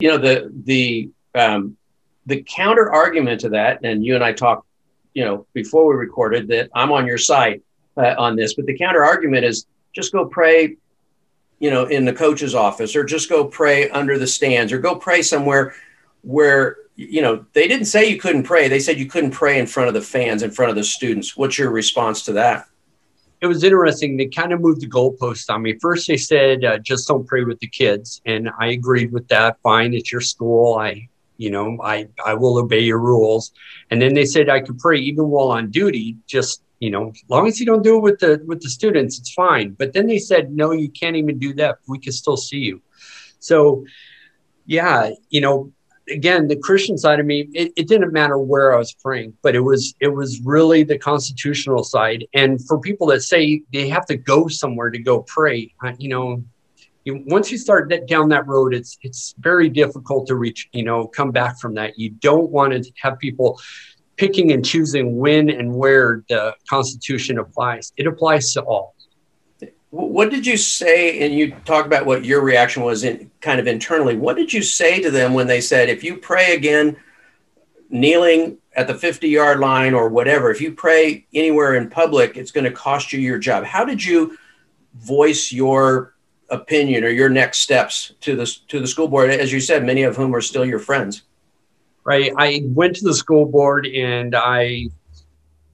You 0.00 0.10
know, 0.10 0.18
the 0.18 0.52
the 0.64 1.10
um, 1.34 1.76
the 2.26 2.42
counter 2.42 2.92
argument 2.92 3.40
to 3.42 3.50
that, 3.50 3.84
and 3.84 4.04
you 4.04 4.14
and 4.14 4.24
I 4.24 4.32
talked, 4.32 4.66
you 5.14 5.24
know, 5.24 5.46
before 5.52 5.86
we 5.86 5.94
recorded 5.94 6.48
that 6.48 6.70
I'm 6.74 6.90
on 6.90 7.06
your 7.06 7.18
side 7.18 7.62
uh, 7.96 8.14
on 8.18 8.34
this, 8.34 8.54
but 8.54 8.66
the 8.66 8.76
counter 8.76 9.04
argument 9.04 9.44
is 9.44 9.66
just 9.94 10.12
go 10.12 10.26
pray 10.26 10.76
you 11.60 11.70
know 11.70 11.84
in 11.84 12.04
the 12.04 12.12
coach's 12.12 12.54
office 12.54 12.96
or 12.96 13.04
just 13.04 13.28
go 13.30 13.44
pray 13.44 13.88
under 13.90 14.18
the 14.18 14.26
stands 14.26 14.72
or 14.72 14.78
go 14.78 14.96
pray 14.96 15.22
somewhere 15.22 15.74
where 16.22 16.76
you 16.96 17.22
know 17.22 17.44
they 17.52 17.66
didn't 17.66 17.86
say 17.86 18.08
you 18.08 18.18
couldn't 18.18 18.44
pray. 18.44 18.68
They 18.68 18.80
said 18.80 18.98
you 18.98 19.06
couldn't 19.06 19.32
pray 19.32 19.58
in 19.58 19.66
front 19.66 19.88
of 19.88 19.94
the 19.94 20.00
fans 20.00 20.42
in 20.42 20.50
front 20.50 20.70
of 20.70 20.76
the 20.76 20.84
students. 20.84 21.36
What's 21.36 21.58
your 21.58 21.70
response 21.70 22.24
to 22.26 22.32
that? 22.32 22.66
It 23.40 23.46
was 23.46 23.64
interesting. 23.64 24.16
They 24.16 24.26
kind 24.26 24.52
of 24.52 24.60
moved 24.60 24.80
the 24.80 24.88
goalpost 24.88 25.50
on 25.50 25.62
me. 25.62 25.76
First 25.80 26.06
they 26.06 26.16
said 26.16 26.64
uh, 26.64 26.78
just 26.78 27.08
don't 27.08 27.26
pray 27.26 27.44
with 27.44 27.58
the 27.58 27.66
kids. 27.66 28.22
And 28.24 28.48
i 28.58 28.68
agreed 28.68 29.12
with 29.12 29.28
that. 29.28 29.58
Fine. 29.62 29.92
It's 29.94 30.12
your 30.12 30.20
school. 30.20 30.76
I 30.76 31.08
you 31.36 31.50
know 31.50 31.76
i 31.82 32.06
i 32.24 32.32
will 32.32 32.58
obey 32.58 32.80
your 32.80 33.00
rules. 33.00 33.52
And 33.90 34.00
then 34.00 34.14
they 34.14 34.24
said 34.24 34.48
i 34.48 34.60
could 34.60 34.78
pray 34.78 34.98
even 34.98 35.28
while 35.28 35.50
on 35.50 35.70
duty 35.70 36.16
just 36.26 36.62
you 36.78 36.90
know 36.90 37.10
as 37.10 37.24
long 37.28 37.48
as 37.48 37.58
you 37.58 37.66
don't 37.66 37.82
do 37.82 37.96
it 37.96 38.02
with 38.02 38.20
the 38.20 38.40
with 38.46 38.62
the 38.62 38.70
students 38.70 39.18
it's 39.18 39.32
fine. 39.32 39.70
But 39.70 39.92
then 39.92 40.06
they 40.06 40.18
said 40.18 40.52
no 40.52 40.70
you 40.70 40.88
can't 40.88 41.16
even 41.16 41.38
do 41.38 41.52
that. 41.54 41.78
We 41.88 41.98
can 41.98 42.12
still 42.12 42.36
see 42.36 42.58
you. 42.58 42.80
So 43.40 43.84
yeah 44.66 45.10
you 45.28 45.40
know 45.40 45.72
again, 46.08 46.48
the 46.48 46.56
Christian 46.56 46.98
side 46.98 47.20
of 47.20 47.26
me, 47.26 47.48
it, 47.54 47.72
it, 47.76 47.88
didn't 47.88 48.12
matter 48.12 48.38
where 48.38 48.74
I 48.74 48.78
was 48.78 48.92
praying, 48.92 49.34
but 49.42 49.54
it 49.54 49.60
was 49.60 49.94
it 50.00 50.08
was 50.08 50.40
really 50.40 50.82
the 50.82 50.98
constitutional 50.98 51.84
side. 51.84 52.26
And 52.34 52.64
for 52.66 52.78
people 52.80 53.06
that 53.08 53.22
say 53.22 53.62
they 53.72 53.88
have 53.88 54.06
to 54.06 54.16
go 54.16 54.48
somewhere 54.48 54.90
to 54.90 54.98
go 54.98 55.22
pray, 55.22 55.72
uh, 55.84 55.92
you 55.98 56.08
know, 56.08 56.42
you, 57.04 57.22
once 57.26 57.52
you 57.52 57.58
start 57.58 57.88
that, 57.90 58.06
down 58.06 58.28
that 58.30 58.46
road, 58.46 58.74
it's 58.74 58.98
it's 59.02 59.34
very 59.38 59.68
difficult 59.68 60.26
to 60.28 60.36
reach. 60.36 60.68
You 60.72 60.84
know, 60.84 61.06
come 61.06 61.30
back 61.30 61.58
from 61.58 61.74
that. 61.74 61.98
You 61.98 62.10
don't 62.10 62.50
want 62.50 62.72
to 62.72 62.92
have 63.02 63.18
people 63.18 63.60
picking 64.16 64.52
and 64.52 64.64
choosing 64.64 65.16
when 65.16 65.50
and 65.50 65.74
where 65.74 66.24
the 66.28 66.54
Constitution 66.68 67.38
applies. 67.38 67.92
It 67.96 68.06
applies 68.06 68.52
to 68.52 68.62
all. 68.62 68.93
What 69.94 70.30
did 70.30 70.44
you 70.44 70.56
say? 70.56 71.20
And 71.20 71.32
you 71.32 71.54
talk 71.64 71.86
about 71.86 72.04
what 72.04 72.24
your 72.24 72.40
reaction 72.40 72.82
was 72.82 73.04
in 73.04 73.30
kind 73.40 73.60
of 73.60 73.68
internally. 73.68 74.16
What 74.16 74.34
did 74.34 74.52
you 74.52 74.60
say 74.60 75.00
to 75.00 75.08
them 75.08 75.34
when 75.34 75.46
they 75.46 75.60
said, 75.60 75.88
if 75.88 76.02
you 76.02 76.16
pray 76.16 76.56
again, 76.56 76.96
kneeling 77.90 78.58
at 78.74 78.88
the 78.88 78.94
50 78.94 79.28
yard 79.28 79.60
line 79.60 79.94
or 79.94 80.08
whatever, 80.08 80.50
if 80.50 80.60
you 80.60 80.72
pray 80.72 81.26
anywhere 81.32 81.76
in 81.76 81.88
public, 81.88 82.36
it's 82.36 82.50
going 82.50 82.64
to 82.64 82.72
cost 82.72 83.12
you 83.12 83.20
your 83.20 83.38
job? 83.38 83.62
How 83.62 83.84
did 83.84 84.04
you 84.04 84.36
voice 84.94 85.52
your 85.52 86.14
opinion 86.50 87.04
or 87.04 87.10
your 87.10 87.28
next 87.28 87.58
steps 87.58 88.14
to 88.22 88.34
the, 88.34 88.46
to 88.66 88.80
the 88.80 88.88
school 88.88 89.06
board? 89.06 89.30
As 89.30 89.52
you 89.52 89.60
said, 89.60 89.84
many 89.84 90.02
of 90.02 90.16
whom 90.16 90.34
are 90.34 90.40
still 90.40 90.64
your 90.64 90.80
friends. 90.80 91.22
Right. 92.02 92.32
I 92.36 92.62
went 92.64 92.96
to 92.96 93.04
the 93.04 93.14
school 93.14 93.46
board 93.46 93.86
and 93.86 94.34
I 94.34 94.88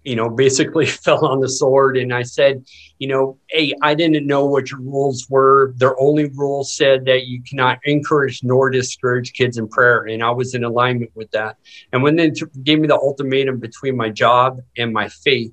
you 0.04 0.16
know, 0.16 0.28
basically 0.28 0.86
fell 1.04 1.24
on 1.26 1.40
the 1.40 1.48
sword. 1.48 1.96
And 1.96 2.12
I 2.12 2.22
said, 2.22 2.64
you 2.98 3.08
know, 3.08 3.38
hey, 3.48 3.74
I 3.82 3.94
didn't 3.94 4.26
know 4.26 4.44
what 4.44 4.70
your 4.70 4.80
rules 4.80 5.26
were. 5.28 5.74
Their 5.76 6.00
only 6.00 6.28
rule 6.30 6.64
said 6.64 7.04
that 7.06 7.26
you 7.26 7.42
cannot 7.42 7.78
encourage 7.84 8.42
nor 8.42 8.70
discourage 8.70 9.32
kids 9.32 9.58
in 9.58 9.68
prayer. 9.68 10.06
And 10.06 10.22
I 10.22 10.30
was 10.30 10.54
in 10.54 10.64
alignment 10.64 11.10
with 11.14 11.30
that. 11.32 11.56
And 11.92 12.02
when 12.02 12.16
they 12.16 12.30
gave 12.62 12.80
me 12.80 12.88
the 12.88 12.96
ultimatum 12.96 13.58
between 13.58 13.96
my 13.96 14.10
job 14.10 14.60
and 14.76 14.92
my 14.92 15.08
faith, 15.08 15.52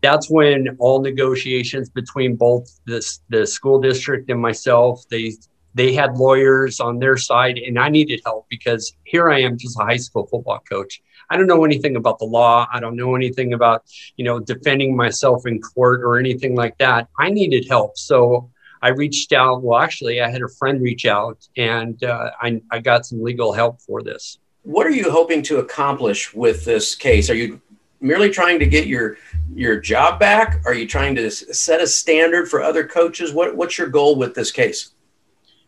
that's 0.00 0.28
when 0.28 0.76
all 0.80 1.00
negotiations 1.00 1.88
between 1.88 2.34
both 2.34 2.68
the, 2.86 3.04
the 3.28 3.46
school 3.46 3.80
district 3.80 4.30
and 4.30 4.40
myself, 4.40 5.04
they 5.10 5.32
they 5.74 5.94
had 5.94 6.18
lawyers 6.18 6.80
on 6.80 6.98
their 6.98 7.16
side 7.16 7.56
and 7.58 7.78
I 7.78 7.88
needed 7.88 8.20
help 8.24 8.46
because 8.50 8.94
here 9.04 9.30
I 9.30 9.40
am 9.40 9.56
just 9.56 9.80
a 9.80 9.84
high 9.84 9.96
school 9.96 10.26
football 10.26 10.58
coach 10.68 11.00
I 11.32 11.38
don't 11.38 11.46
know 11.46 11.64
anything 11.64 11.96
about 11.96 12.18
the 12.18 12.26
law. 12.26 12.68
I 12.70 12.78
don't 12.78 12.94
know 12.94 13.16
anything 13.16 13.54
about, 13.54 13.84
you 14.18 14.24
know, 14.26 14.38
defending 14.38 14.94
myself 14.94 15.46
in 15.46 15.62
court 15.62 16.02
or 16.02 16.18
anything 16.18 16.54
like 16.54 16.76
that. 16.76 17.08
I 17.18 17.30
needed 17.30 17.66
help. 17.66 17.96
So 17.96 18.50
I 18.82 18.88
reached 18.88 19.32
out. 19.32 19.62
Well, 19.62 19.78
actually, 19.80 20.20
I 20.20 20.28
had 20.28 20.42
a 20.42 20.48
friend 20.48 20.82
reach 20.82 21.06
out 21.06 21.38
and 21.56 22.04
uh, 22.04 22.32
I, 22.38 22.60
I 22.70 22.80
got 22.80 23.06
some 23.06 23.22
legal 23.22 23.54
help 23.54 23.80
for 23.80 24.02
this. 24.02 24.38
What 24.64 24.86
are 24.86 24.90
you 24.90 25.10
hoping 25.10 25.42
to 25.44 25.60
accomplish 25.60 26.34
with 26.34 26.66
this 26.66 26.94
case? 26.94 27.30
Are 27.30 27.34
you 27.34 27.62
merely 27.98 28.28
trying 28.28 28.58
to 28.58 28.66
get 28.66 28.86
your 28.86 29.16
your 29.54 29.80
job 29.80 30.20
back? 30.20 30.60
Are 30.66 30.74
you 30.74 30.86
trying 30.86 31.14
to 31.14 31.30
set 31.30 31.80
a 31.80 31.86
standard 31.86 32.46
for 32.46 32.60
other 32.60 32.86
coaches? 32.86 33.32
What, 33.32 33.56
what's 33.56 33.78
your 33.78 33.88
goal 33.88 34.16
with 34.16 34.34
this 34.34 34.50
case? 34.50 34.90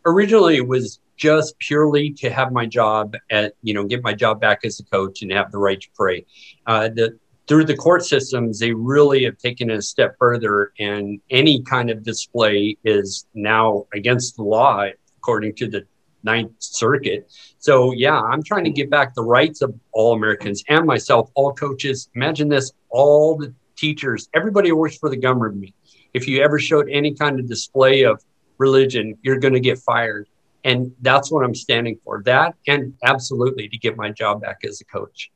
Originally, 0.04 0.56
it 0.56 0.68
was 0.68 0.99
just 1.16 1.59
purely 1.59 2.11
to 2.11 2.30
have 2.30 2.52
my 2.52 2.66
job 2.66 3.16
at 3.30 3.54
you 3.62 3.75
know 3.75 3.85
get 3.85 4.02
my 4.02 4.12
job 4.12 4.40
back 4.40 4.61
as 4.64 4.80
a 4.80 4.85
coach 4.85 5.23
and 5.23 5.33
have 5.33 5.50
the 5.52 5.59
right 5.59 5.80
to 5.80 5.88
pray. 5.94 6.25
Uh, 6.66 6.88
the, 6.88 7.18
through 7.47 7.64
the 7.64 7.76
court 7.76 8.04
systems 8.04 8.59
they 8.59 8.73
really 8.73 9.25
have 9.25 9.37
taken 9.38 9.71
it 9.71 9.76
a 9.76 9.83
step 9.83 10.16
further 10.18 10.73
and 10.78 11.21
any 11.30 11.62
kind 11.62 11.90
of 11.90 12.02
display 12.02 12.76
is 12.85 13.26
now 13.35 13.87
against 13.92 14.37
the 14.37 14.42
law 14.42 14.87
according 15.18 15.54
to 15.54 15.68
the 15.68 15.87
ninth 16.23 16.52
circuit. 16.59 17.30
So 17.59 17.92
yeah 17.92 18.21
i'm 18.21 18.42
trying 18.42 18.64
to 18.64 18.71
get 18.71 18.90
back 18.90 19.14
the 19.14 19.23
rights 19.23 19.62
of 19.62 19.75
all 19.92 20.14
americans 20.14 20.64
and 20.68 20.87
myself 20.87 21.30
all 21.35 21.52
coaches. 21.52 22.09
Imagine 22.14 22.49
this 22.49 22.73
all 22.90 23.37
the 23.37 23.54
teachers 23.76 24.28
everybody 24.35 24.71
who 24.71 24.76
works 24.76 24.97
for 24.97 25.11
the 25.11 25.16
government. 25.16 25.73
If 26.12 26.28
you 26.28 26.42
ever 26.42 26.59
showed 26.59 26.88
any 26.90 27.12
kind 27.14 27.38
of 27.38 27.49
display 27.49 28.02
of 28.02 28.23
religion 28.59 29.18
you're 29.23 29.38
going 29.38 29.54
to 29.54 29.61
get 29.61 29.78
fired 29.78 30.28
and 30.64 30.92
that's 31.02 31.30
what 31.30 31.44
I'm 31.44 31.54
standing 31.54 31.99
for. 32.02 32.23
That 32.25 32.54
and 32.66 32.94
absolutely 33.04 33.68
to 33.68 33.78
get 33.78 33.97
my 33.97 34.11
job 34.11 34.40
back 34.40 34.61
as 34.64 34.80
a 34.80 34.85
coach. 34.85 35.30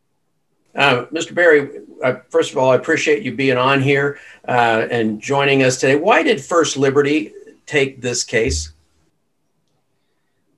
Uh, 0.75 1.06
Mr. 1.06 1.35
Berry, 1.35 1.80
uh, 2.02 2.16
first 2.30 2.52
of 2.52 2.58
all, 2.58 2.70
I 2.70 2.76
appreciate 2.76 3.23
you 3.23 3.35
being 3.35 3.56
on 3.56 3.82
here 3.82 4.18
uh, 4.47 4.87
and 4.90 5.20
joining 5.20 5.62
us 5.62 5.78
today. 5.78 5.97
Why 5.97 6.23
did 6.23 6.40
First 6.40 6.76
Liberty 6.76 7.32
take 7.66 8.00
this 8.00 8.25
case? 8.25 8.73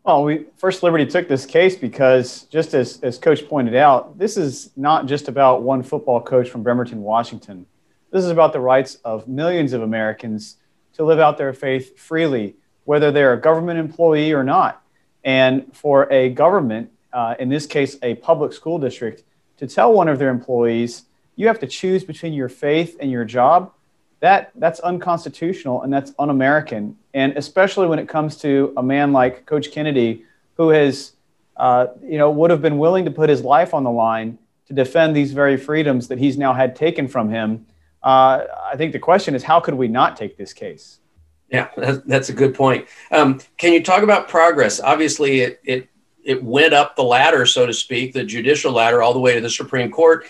Well, 0.05 0.25
we 0.25 0.47
First 0.57 0.83
Liberty 0.83 1.07
took 1.07 1.29
this 1.29 1.47
case 1.47 1.77
because, 1.77 2.45
just 2.45 2.75
as, 2.75 3.01
as 3.03 3.19
Coach 3.19 3.49
pointed 3.49 3.75
out, 3.77 4.19
this 4.19 4.37
is 4.37 4.71
not 4.77 5.07
just 5.07 5.29
about 5.29 5.63
one 5.63 5.83
football 5.83 6.21
coach 6.21 6.49
from 6.49 6.63
Bremerton, 6.63 7.03
Washington. 7.03 7.67
This 8.11 8.25
is 8.25 8.31
about 8.31 8.53
the 8.53 8.61
rights 8.61 8.97
of 9.05 9.29
millions 9.29 9.73
of 9.73 9.83
Americans 9.83 10.57
to 10.95 11.05
live 11.05 11.21
out 11.21 11.39
their 11.39 11.53
faith 11.53 11.99
freely 11.99 12.57
whether 12.85 13.11
they're 13.11 13.33
a 13.33 13.41
government 13.41 13.79
employee 13.79 14.33
or 14.33 14.45
not. 14.45 14.83
And 15.25 15.75
for 15.77 16.11
a 16.13 16.31
government, 16.31 16.91
uh, 17.13 17.35
in 17.39 17.49
this 17.49 17.67
case, 17.67 17.97
a 18.03 18.15
public 18.17 18.53
school 18.53 18.79
district, 18.79 19.25
to 19.59 19.67
tell 19.67 19.93
one 19.93 20.09
of 20.09 20.19
their 20.19 20.31
employees, 20.31 21.05
you 21.37 21.47
have 21.47 21.59
to 21.61 21.67
choose 21.67 22.05
between 22.05 22.33
your 22.33 22.49
faith 22.49 22.97
and 23.01 23.11
your 23.11 23.25
job, 23.25 23.73
that, 24.21 24.53
that's 24.55 24.81
unconstitutional 24.81 25.83
and 25.83 25.93
that's 25.93 26.13
un 26.19 26.31
American. 26.31 26.97
And 27.15 27.37
especially 27.37 27.87
when 27.87 27.99
it 27.99 28.09
comes 28.09 28.37
to 28.39 28.73
a 28.77 28.83
man 28.83 29.13
like 29.13 29.47
Coach 29.47 29.71
Kennedy, 29.71 30.25
who 30.55 30.69
has, 30.71 31.13
uh, 31.57 31.89
you 32.03 32.19
know, 32.19 32.31
would 32.31 32.51
have 32.51 32.63
been 32.63 32.79
willing 32.79 33.05
to 33.07 33.11
put 33.11 33.29
his 33.29 33.43
life 33.43 33.75
on 33.75 33.85
the 33.85 33.91
line 33.91 34.39
to 34.67 34.75
defend 34.75 35.17
these 35.17 35.33
very 35.33 35.57
freedoms 35.57 36.09
that 36.09 36.19
he's 36.19 36.39
now 36.39 36.53
had 36.53 36.77
taken 36.77 37.09
from 37.09 37.31
him. 37.31 37.67
Uh, 38.03 38.45
I 38.71 38.77
think 38.77 38.93
the 38.93 38.99
question 38.99 39.35
is, 39.35 39.43
how 39.43 39.61
could 39.61 39.75
we 39.75 39.89
not 39.89 40.17
take 40.17 40.37
this 40.37 40.53
case? 40.53 41.01
Yeah, 41.51 41.69
that's 42.07 42.29
a 42.29 42.33
good 42.33 42.55
point. 42.55 42.87
Um, 43.11 43.41
can 43.59 43.73
you 43.73 43.83
talk 43.83 44.03
about 44.03 44.29
progress? 44.29 44.81
Obviously, 44.81 45.41
it, 45.41 45.61
it 45.65 45.89
it 46.23 46.43
went 46.43 46.73
up 46.73 46.97
the 46.97 47.03
ladder, 47.03 47.47
so 47.47 47.67
to 47.67 47.73
speak, 47.73 48.13
the 48.13 48.23
judicial 48.23 48.73
ladder, 48.73 49.03
all 49.03 49.13
the 49.13 49.21
way 49.21 49.35
to 49.35 49.41
the 49.41 49.51
Supreme 49.51 49.91
Court, 49.91 50.27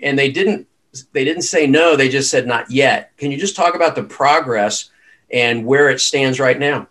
and 0.00 0.18
they 0.18 0.30
didn't 0.30 0.68
they 1.12 1.24
didn't 1.24 1.42
say 1.42 1.66
no. 1.66 1.96
They 1.96 2.08
just 2.08 2.30
said 2.30 2.46
not 2.46 2.70
yet. 2.70 3.16
Can 3.16 3.30
you 3.30 3.38
just 3.38 3.56
talk 3.56 3.74
about 3.74 3.94
the 3.94 4.02
progress 4.02 4.90
and 5.32 5.64
where 5.64 5.88
it 5.90 6.00
stands 6.00 6.40
right 6.40 6.58
now? 6.58 6.88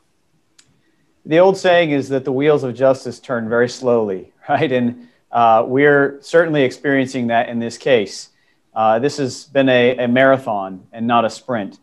The 1.25 1.39
old 1.39 1.57
saying 1.57 1.91
is 1.91 2.09
that 2.09 2.25
the 2.25 2.31
wheels 2.31 2.63
of 2.63 2.73
justice 2.73 3.19
turn 3.19 3.49
very 3.49 3.69
slowly, 3.69 4.33
right? 4.49 4.71
And 4.71 5.09
uh, 5.31 5.63
we're 5.67 6.17
certainly 6.21 6.63
experiencing 6.63 7.27
that 7.27 7.49
in 7.49 7.59
this 7.59 7.77
case. 7.77 8.29
Uh, 8.73 8.99
this 8.99 9.17
has 9.17 9.45
been 9.45 9.67
a, 9.67 9.97
a 9.97 10.07
marathon 10.07 10.87
and 10.91 11.05
not 11.05 11.25
a 11.25 11.29
sprint, 11.29 11.79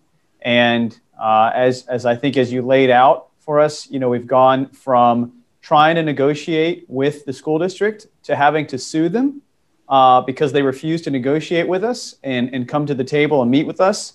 and 0.46 0.96
uh, 1.20 1.50
as, 1.52 1.86
as 1.88 2.06
I 2.06 2.14
think 2.14 2.36
as 2.36 2.52
you 2.52 2.62
laid 2.62 2.88
out 2.88 3.30
for 3.40 3.58
us, 3.58 3.90
you 3.90 3.98
know, 3.98 4.08
we've 4.08 4.28
gone 4.28 4.68
from 4.68 5.42
trying 5.60 5.96
to 5.96 6.04
negotiate 6.04 6.84
with 6.86 7.24
the 7.24 7.32
school 7.32 7.58
district 7.58 8.06
to 8.22 8.36
having 8.36 8.64
to 8.68 8.78
sue 8.78 9.08
them 9.08 9.42
uh, 9.88 10.20
because 10.20 10.52
they 10.52 10.62
refused 10.62 11.02
to 11.02 11.10
negotiate 11.10 11.66
with 11.66 11.82
us 11.82 12.14
and, 12.22 12.54
and 12.54 12.68
come 12.68 12.86
to 12.86 12.94
the 12.94 13.02
table 13.02 13.42
and 13.42 13.50
meet 13.50 13.66
with 13.66 13.80
us. 13.80 14.12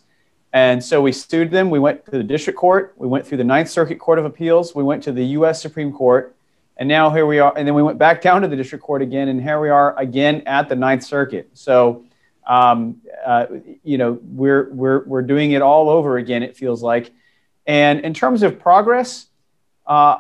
And 0.54 0.82
so 0.82 1.02
we 1.02 1.12
sued 1.12 1.52
them. 1.52 1.70
We 1.70 1.80
went 1.80 2.06
to 2.06 2.12
the 2.12 2.24
district 2.24 2.58
court. 2.58 2.94
We 2.96 3.08
went 3.08 3.28
through 3.28 3.40
the 3.40 3.44
Ninth 3.44 3.70
Circuit 3.70 4.00
Court 4.00 4.18
of 4.18 4.24
Appeals. 4.24 4.74
We 4.74 4.84
went 4.84 5.04
to 5.04 5.12
the 5.12 5.26
U.S. 5.38 5.62
Supreme 5.62 5.92
Court. 5.92 6.34
And 6.78 6.88
now 6.88 7.10
here 7.10 7.26
we 7.26 7.40
are. 7.40 7.54
And 7.58 7.68
then 7.68 7.76
we 7.76 7.84
went 7.84 7.98
back 7.98 8.22
down 8.22 8.42
to 8.42 8.48
the 8.48 8.56
district 8.56 8.86
court 8.86 9.02
again. 9.02 9.28
And 9.28 9.42
here 9.42 9.60
we 9.60 9.68
are 9.70 10.00
again 10.00 10.44
at 10.46 10.70
the 10.70 10.78
Ninth 10.78 11.04
Circuit. 11.04 11.50
So 11.54 12.06
um, 12.46 13.02
uh, 13.26 13.48
you 13.84 13.98
know, 13.98 14.20
we're, 14.22 14.70
we're, 14.72 15.04
we're 15.06 15.22
doing 15.22 15.52
it 15.52 15.62
all 15.62 15.90
over 15.90 16.18
again, 16.18 16.44
it 16.44 16.58
feels 16.58 16.82
like. 16.82 17.12
And 17.66 18.02
in 18.02 18.14
terms 18.14 18.44
of 18.44 18.60
progress, 18.60 19.28
uh, 19.86 20.18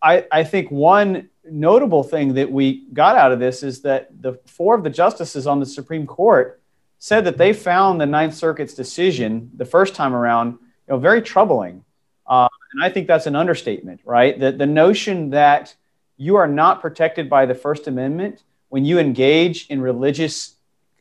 I, 0.00 0.26
I 0.30 0.44
think 0.44 0.70
one 0.70 1.30
notable 1.44 2.02
thing 2.02 2.34
that 2.34 2.50
we 2.50 2.86
got 2.92 3.16
out 3.16 3.32
of 3.32 3.38
this 3.38 3.62
is 3.62 3.82
that 3.82 4.10
the 4.22 4.34
four 4.46 4.74
of 4.74 4.84
the 4.84 4.90
justices 4.90 5.46
on 5.46 5.60
the 5.60 5.66
Supreme 5.66 6.06
Court 6.06 6.60
said 6.98 7.24
that 7.24 7.36
they 7.36 7.52
found 7.52 8.00
the 8.00 8.06
Ninth 8.06 8.34
Circuit's 8.34 8.74
decision 8.74 9.50
the 9.56 9.64
first 9.64 9.94
time 9.94 10.14
around, 10.14 10.52
you 10.52 10.58
know, 10.90 10.98
very 10.98 11.20
troubling. 11.20 11.84
Uh, 12.26 12.48
and 12.72 12.84
I 12.84 12.90
think 12.90 13.06
that's 13.06 13.26
an 13.26 13.34
understatement, 13.34 14.00
right? 14.04 14.38
That 14.38 14.58
the 14.58 14.66
notion 14.66 15.30
that 15.30 15.74
you 16.16 16.36
are 16.36 16.46
not 16.46 16.80
protected 16.80 17.28
by 17.28 17.46
the 17.46 17.54
First 17.54 17.88
Amendment 17.88 18.44
when 18.68 18.84
you 18.84 18.98
engage 18.98 19.66
in 19.66 19.80
religious 19.80 20.54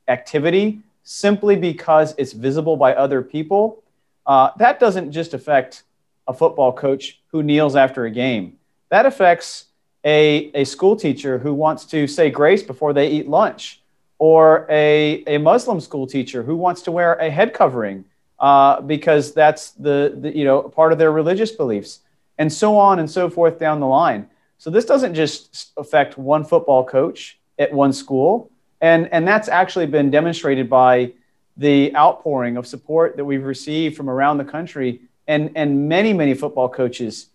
activity 0.08 0.80
simply 1.04 1.56
because 1.56 2.14
it's 2.18 2.34
visible 2.34 2.78
by 2.78 2.94
other 2.94 3.22
people, 3.22 3.84
uh, 4.26 4.52
that 4.58 4.80
doesn't 4.80 5.12
just 5.12 5.34
affect 5.34 5.84
a 6.28 6.34
football 6.34 6.72
coach 6.72 7.20
who 7.28 7.42
kneels 7.44 7.76
after 7.76 8.06
a 8.06 8.12
game. 8.12 8.58
That 8.90 9.06
affects 9.06 9.66
a, 10.04 10.52
a 10.54 10.64
school 10.64 10.96
teacher 10.96 11.38
who 11.40 11.54
wants 11.54 11.86
to 11.86 12.08
say 12.08 12.30
grace 12.30 12.64
before 12.64 12.94
they 12.94 13.10
eat 13.10 13.28
lunch, 13.28 13.82
or 14.20 14.68
a, 14.70 15.24
a 15.26 15.38
Muslim 15.40 15.80
school 15.82 16.06
teacher 16.06 16.44
who 16.44 16.56
wants 16.56 16.84
to 16.84 16.92
wear 16.92 17.16
a 17.16 17.30
head 17.30 17.54
covering 17.54 18.06
uh, 18.40 18.82
because 18.82 19.34
that's 19.34 19.72
the, 19.72 20.16
the 20.20 20.36
you 20.36 20.46
know 20.46 20.64
part 20.64 20.92
of 20.92 20.98
their 20.98 21.12
religious 21.12 21.52
beliefs, 21.52 22.00
and 22.38 22.52
so 22.52 22.78
on 22.78 23.00
and 23.00 23.10
so 23.10 23.30
forth 23.30 23.60
down 23.60 23.80
the 23.80 23.88
line. 23.88 24.28
So 24.58 24.70
this 24.70 24.86
doesn't 24.86 25.16
just 25.16 25.72
affect 25.78 26.18
one 26.18 26.44
football 26.44 26.84
coach 26.86 27.40
at 27.58 27.74
one 27.74 27.94
school. 27.94 28.52
And, 28.82 29.08
and 29.14 29.28
that's 29.28 29.48
actually 29.48 29.86
been 29.86 30.10
demonstrated 30.10 30.70
by 30.70 31.14
the 31.56 31.96
outpouring 31.96 32.58
of 32.58 32.66
support 32.66 33.16
that 33.18 33.26
we've 33.26 33.44
received 33.44 33.96
from 33.96 34.10
around 34.10 34.40
the 34.40 34.46
country 34.46 35.02
and, 35.28 35.52
and 35.56 35.88
many, 35.88 36.14
many 36.14 36.34
football 36.34 36.68
coaches 36.68 37.28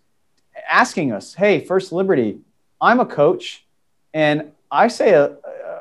asking 0.69 1.13
us, 1.13 1.33
hey, 1.33 1.63
First 1.63 1.91
Liberty, 1.91 2.39
I'm 2.81 2.99
a 2.99 3.05
coach 3.05 3.65
and 4.13 4.51
I 4.69 4.89
say 4.89 5.13
a, 5.13 5.37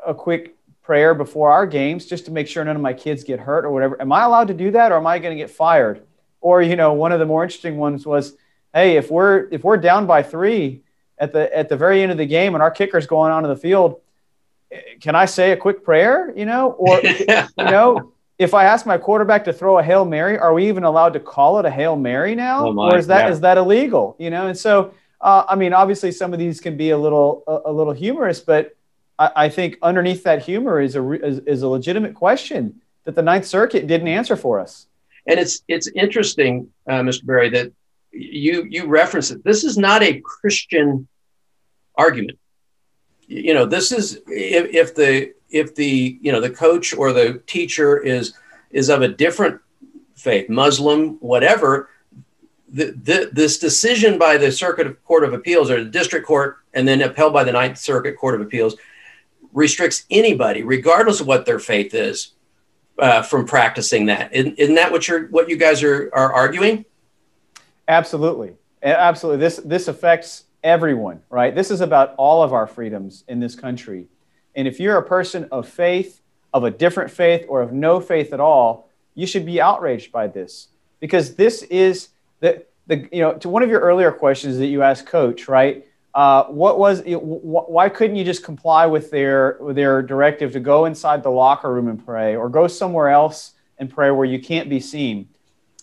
a 0.06 0.14
quick 0.14 0.56
prayer 0.82 1.14
before 1.14 1.50
our 1.50 1.66
games 1.66 2.06
just 2.06 2.26
to 2.26 2.30
make 2.30 2.46
sure 2.46 2.64
none 2.64 2.76
of 2.76 2.82
my 2.82 2.92
kids 2.92 3.24
get 3.24 3.40
hurt 3.40 3.64
or 3.64 3.72
whatever. 3.72 4.00
Am 4.00 4.12
I 4.12 4.22
allowed 4.22 4.48
to 4.48 4.54
do 4.54 4.70
that 4.70 4.92
or 4.92 4.96
am 4.96 5.06
I 5.06 5.18
going 5.18 5.36
to 5.36 5.42
get 5.42 5.50
fired? 5.50 6.02
Or, 6.40 6.62
you 6.62 6.76
know, 6.76 6.92
one 6.92 7.10
of 7.10 7.18
the 7.18 7.26
more 7.26 7.42
interesting 7.42 7.76
ones 7.76 8.06
was, 8.06 8.34
hey, 8.72 8.96
if 8.96 9.10
we're 9.10 9.48
if 9.50 9.64
we're 9.64 9.78
down 9.78 10.06
by 10.06 10.22
three 10.22 10.82
at 11.18 11.32
the 11.32 11.54
at 11.56 11.68
the 11.68 11.76
very 11.76 12.02
end 12.02 12.12
of 12.12 12.18
the 12.18 12.26
game 12.26 12.54
and 12.54 12.62
our 12.62 12.70
kicker's 12.70 13.06
going 13.06 13.32
onto 13.32 13.48
the 13.48 13.56
field, 13.56 14.00
can 15.00 15.14
I 15.14 15.24
say 15.26 15.52
a 15.52 15.56
quick 15.56 15.84
prayer? 15.84 16.32
You 16.36 16.46
know, 16.46 16.72
or 16.72 17.00
you 17.04 17.24
know, 17.58 18.12
if 18.38 18.54
I 18.54 18.64
ask 18.64 18.86
my 18.86 18.98
quarterback 18.98 19.44
to 19.44 19.52
throw 19.52 19.78
a 19.78 19.82
hail 19.82 20.04
mary, 20.04 20.38
are 20.38 20.52
we 20.52 20.68
even 20.68 20.84
allowed 20.84 21.12
to 21.14 21.20
call 21.20 21.58
it 21.58 21.64
a 21.64 21.70
hail 21.70 21.96
mary 21.96 22.34
now, 22.34 22.68
oh 22.68 22.78
or 22.78 22.98
is 22.98 23.06
that 23.06 23.26
yeah. 23.26 23.30
is 23.30 23.40
that 23.40 23.58
illegal? 23.58 24.16
You 24.18 24.30
know, 24.30 24.48
and 24.48 24.58
so 24.58 24.92
uh, 25.20 25.44
I 25.48 25.56
mean, 25.56 25.72
obviously, 25.72 26.12
some 26.12 26.32
of 26.32 26.38
these 26.38 26.60
can 26.60 26.76
be 26.76 26.90
a 26.90 26.98
little 26.98 27.42
a, 27.46 27.70
a 27.70 27.72
little 27.72 27.92
humorous, 27.92 28.40
but 28.40 28.76
I, 29.18 29.30
I, 29.36 29.48
think 29.48 29.78
underneath 29.82 30.24
that 30.24 30.42
humor 30.42 30.80
is 30.80 30.94
a 30.94 31.12
is, 31.12 31.38
is 31.40 31.62
a 31.62 31.68
legitimate 31.68 32.14
question 32.14 32.80
that 33.04 33.14
the 33.14 33.22
Ninth 33.22 33.46
Circuit 33.46 33.86
didn't 33.86 34.08
answer 34.08 34.36
for 34.36 34.60
us. 34.60 34.86
And 35.26 35.40
it's 35.40 35.62
it's 35.68 35.88
interesting, 35.88 36.70
uh, 36.88 37.00
Mr. 37.00 37.24
Berry, 37.24 37.48
that 37.50 37.72
you 38.12 38.66
you 38.68 38.86
reference 38.86 39.30
it. 39.30 39.42
This 39.42 39.64
is 39.64 39.78
not 39.78 40.02
a 40.02 40.20
Christian 40.20 41.08
argument. 41.96 42.38
You 43.28 43.54
know, 43.54 43.66
this 43.66 43.92
is 43.92 44.20
if, 44.28 44.74
if 44.74 44.94
the 44.94 45.34
if 45.50 45.74
the 45.74 46.18
you 46.20 46.32
know 46.32 46.40
the 46.40 46.50
coach 46.50 46.94
or 46.94 47.12
the 47.12 47.42
teacher 47.46 47.98
is 47.98 48.34
is 48.70 48.88
of 48.88 49.02
a 49.02 49.08
different 49.08 49.60
faith, 50.14 50.48
Muslim, 50.48 51.16
whatever. 51.20 51.90
The, 52.68 52.86
the, 52.90 53.30
this 53.32 53.60
decision 53.60 54.18
by 54.18 54.36
the 54.36 54.50
Circuit 54.50 55.02
Court 55.04 55.22
of 55.22 55.32
Appeals 55.32 55.70
or 55.70 55.82
the 55.82 55.88
District 55.88 56.26
Court 56.26 56.58
and 56.74 56.86
then 56.86 57.00
upheld 57.00 57.32
by 57.32 57.44
the 57.44 57.52
Ninth 57.52 57.78
Circuit 57.78 58.18
Court 58.18 58.34
of 58.34 58.40
Appeals 58.40 58.74
restricts 59.52 60.04
anybody, 60.10 60.62
regardless 60.62 61.20
of 61.20 61.28
what 61.28 61.46
their 61.46 61.60
faith 61.60 61.94
is, 61.94 62.32
uh, 62.98 63.22
from 63.22 63.46
practicing 63.46 64.06
that. 64.06 64.32
Isn't, 64.34 64.58
isn't 64.58 64.74
that 64.74 64.90
what 64.90 65.06
you're 65.06 65.28
what 65.28 65.48
you 65.48 65.56
guys 65.56 65.82
are 65.82 66.10
are 66.12 66.32
arguing? 66.32 66.84
Absolutely, 67.88 68.54
absolutely. 68.82 69.40
This 69.40 69.56
this 69.58 69.88
affects 69.88 70.44
everyone, 70.66 71.22
right? 71.30 71.54
This 71.54 71.70
is 71.70 71.80
about 71.80 72.14
all 72.18 72.42
of 72.42 72.52
our 72.52 72.66
freedoms 72.66 73.22
in 73.28 73.38
this 73.38 73.54
country. 73.54 74.08
And 74.56 74.66
if 74.66 74.80
you're 74.80 74.98
a 74.98 75.02
person 75.02 75.46
of 75.52 75.68
faith, 75.68 76.20
of 76.52 76.64
a 76.64 76.70
different 76.72 77.10
faith, 77.10 77.46
or 77.48 77.62
of 77.62 77.72
no 77.72 78.00
faith 78.00 78.32
at 78.32 78.40
all, 78.40 78.90
you 79.14 79.26
should 79.26 79.46
be 79.46 79.60
outraged 79.60 80.10
by 80.10 80.26
this 80.26 80.68
because 80.98 81.36
this 81.36 81.62
is 81.64 82.08
the 82.40 82.64
the 82.88 83.08
you 83.12 83.20
know 83.20 83.34
to 83.34 83.48
one 83.48 83.62
of 83.62 83.70
your 83.70 83.80
earlier 83.80 84.10
questions 84.10 84.58
that 84.58 84.66
you 84.66 84.82
asked, 84.82 85.06
Coach, 85.06 85.46
right? 85.46 85.86
Uh, 86.14 86.44
what 86.46 86.78
was 86.78 87.02
why 87.06 87.88
couldn't 87.88 88.16
you 88.16 88.24
just 88.24 88.42
comply 88.42 88.86
with 88.86 89.10
their 89.10 89.58
their 89.70 90.02
directive 90.02 90.52
to 90.52 90.60
go 90.60 90.86
inside 90.86 91.22
the 91.22 91.30
locker 91.30 91.72
room 91.72 91.86
and 91.88 92.04
pray 92.04 92.34
or 92.34 92.48
go 92.48 92.66
somewhere 92.66 93.08
else 93.08 93.52
and 93.78 93.88
pray 93.88 94.10
where 94.10 94.24
you 94.24 94.40
can't 94.40 94.70
be 94.70 94.80
seen 94.80 95.28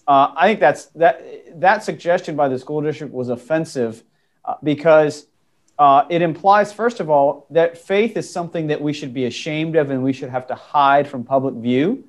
uh, 0.08 0.34
i 0.36 0.48
think 0.48 0.60
that's 0.60 0.86
that 0.86 1.22
that 1.62 1.84
suggestion 1.84 2.36
by 2.36 2.48
the 2.48 2.58
school 2.58 2.82
district 2.82 3.14
was 3.14 3.30
offensive 3.30 4.04
uh, 4.46 4.56
because 4.64 5.28
uh, 5.80 6.06
it 6.10 6.22
implies 6.22 6.72
first 6.72 7.00
of 7.00 7.10
all 7.10 7.48
that 7.50 7.78
faith 7.78 8.16
is 8.18 8.30
something 8.30 8.68
that 8.68 8.82
we 8.82 8.94
should 8.94 9.14
be 9.14 9.26
ashamed 9.26 9.76
of 9.76 9.90
and 9.90 10.04
we 10.04 10.14
should 10.14 10.30
have 10.30 10.48
to 10.48 10.56
hide 10.56 11.08
from 11.08 11.24
public 11.24 11.56
view 11.56 12.04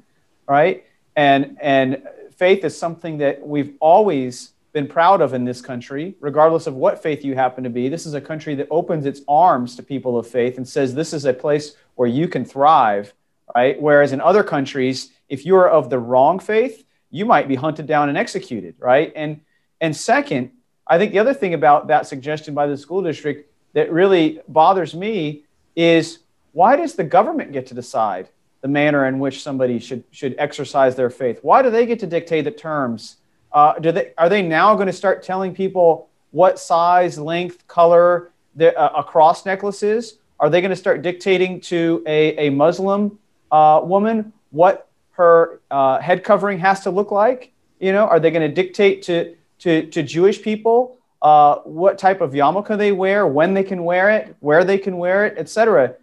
right 0.47 0.85
and 1.17 1.57
and 1.61 2.03
faith 2.37 2.65
is 2.65 2.77
something 2.77 3.19
that 3.19 3.47
we've 3.47 3.75
always 3.81 4.53
been 4.73 4.87
proud 4.89 5.21
of 5.21 5.35
in 5.35 5.45
this 5.45 5.61
country, 5.61 6.17
regardless 6.21 6.67
of 6.67 6.75
what 6.75 7.01
faith 7.01 7.25
you 7.25 7.35
happen 7.35 7.63
to 7.63 7.71
be. 7.71 7.89
This 7.89 8.07
is 8.07 8.15
a 8.15 8.21
country 8.21 8.57
that 8.57 8.67
opens 8.71 9.07
its 9.07 9.21
arms 9.29 9.77
to 9.77 9.83
people 9.83 10.19
of 10.19 10.27
faith 10.27 10.57
and 10.57 10.69
says 10.69 10.95
this 10.95 11.13
is 11.13 11.25
a 11.25 11.33
place 11.33 11.77
where 11.95 12.09
you 12.09 12.27
can 12.27 12.45
thrive, 12.45 13.15
right? 13.55 13.81
Whereas 13.81 14.13
in 14.13 14.21
other 14.21 14.43
countries, 14.43 15.13
if 15.29 15.47
you 15.47 15.57
are 15.57 15.71
of 15.71 15.91
the 15.91 15.99
wrong 15.99 16.41
faith, 16.41 16.85
you 17.11 17.25
might 17.25 17.47
be 17.47 17.55
hunted 17.55 17.87
down 17.87 18.09
and 18.09 18.19
executed, 18.19 18.75
right? 18.79 19.13
And 19.15 19.41
and 19.81 19.97
second, 19.97 20.51
I 20.87 20.99
think 20.99 21.13
the 21.13 21.19
other 21.19 21.35
thing 21.35 21.55
about 21.55 21.89
that 21.89 22.07
suggestion 22.07 22.55
by 22.55 22.67
the 22.67 22.77
school 22.77 23.03
district 23.03 23.51
that 23.73 23.91
really 23.91 24.41
bothers 24.49 24.95
me 24.95 25.45
is 25.75 26.21
why 26.53 26.77
does 26.77 26.95
the 26.95 27.05
government 27.05 27.53
get 27.53 27.67
to 27.69 27.75
decide 27.75 28.29
the 28.61 28.69
manner 28.69 29.07
in 29.07 29.19
which 29.19 29.43
somebody 29.43 29.79
should 29.79 30.05
should 30.11 30.35
exercise 30.39 30.95
their 30.95 31.11
faith? 31.11 31.41
Why 31.43 31.63
do 31.63 31.71
they 31.71 31.87
get 31.87 31.99
to 32.01 32.07
dictate 32.07 32.45
the 32.45 32.51
terms 32.51 33.17
uh, 33.55 33.79
do 33.79 33.93
they 33.93 34.13
are 34.19 34.29
they 34.29 34.43
now 34.43 34.75
going 34.75 34.89
to 34.89 34.93
start 34.93 35.23
telling 35.23 35.55
people 35.55 36.09
what 36.33 36.59
size, 36.59 37.17
length, 37.17 37.67
color 37.69 38.33
the, 38.57 38.77
uh, 38.77 39.01
a 39.01 39.05
cross 39.05 39.47
necklace 39.47 39.83
is? 39.83 40.19
Are 40.41 40.51
they 40.51 40.61
going 40.61 40.71
to 40.71 40.77
start 40.77 41.03
dictating 41.03 41.61
to 41.63 42.03
a, 42.07 42.49
a 42.49 42.51
Muslim 42.51 43.17
uh, 43.53 43.81
woman 43.85 44.33
what 44.51 44.89
her 45.13 45.61
uh, 45.71 46.01
head 46.01 46.25
covering 46.25 46.59
has 46.59 46.81
to 46.81 46.91
look 46.91 47.13
like? 47.13 47.53
You 47.79 47.93
know, 47.93 48.07
are 48.07 48.19
they 48.19 48.33
going 48.33 48.47
to 48.47 48.53
dictate 48.53 49.03
to 49.05 49.37
to, 49.65 49.87
to 49.89 50.03
Jewish 50.03 50.41
people 50.41 50.99
uh, 51.21 51.57
what 51.65 51.99
type 51.99 52.21
of 52.21 52.33
yarmulke 52.33 52.77
they 52.79 52.93
wear, 52.93 53.27
when 53.27 53.55
they 53.55 53.65
can 53.65 53.83
wear 53.83 54.11
it, 54.11 54.37
where 54.41 54.63
they 54.63 54.79
can 54.79 54.99
wear 54.99 55.27
it, 55.27 55.35
etc. 55.39 55.95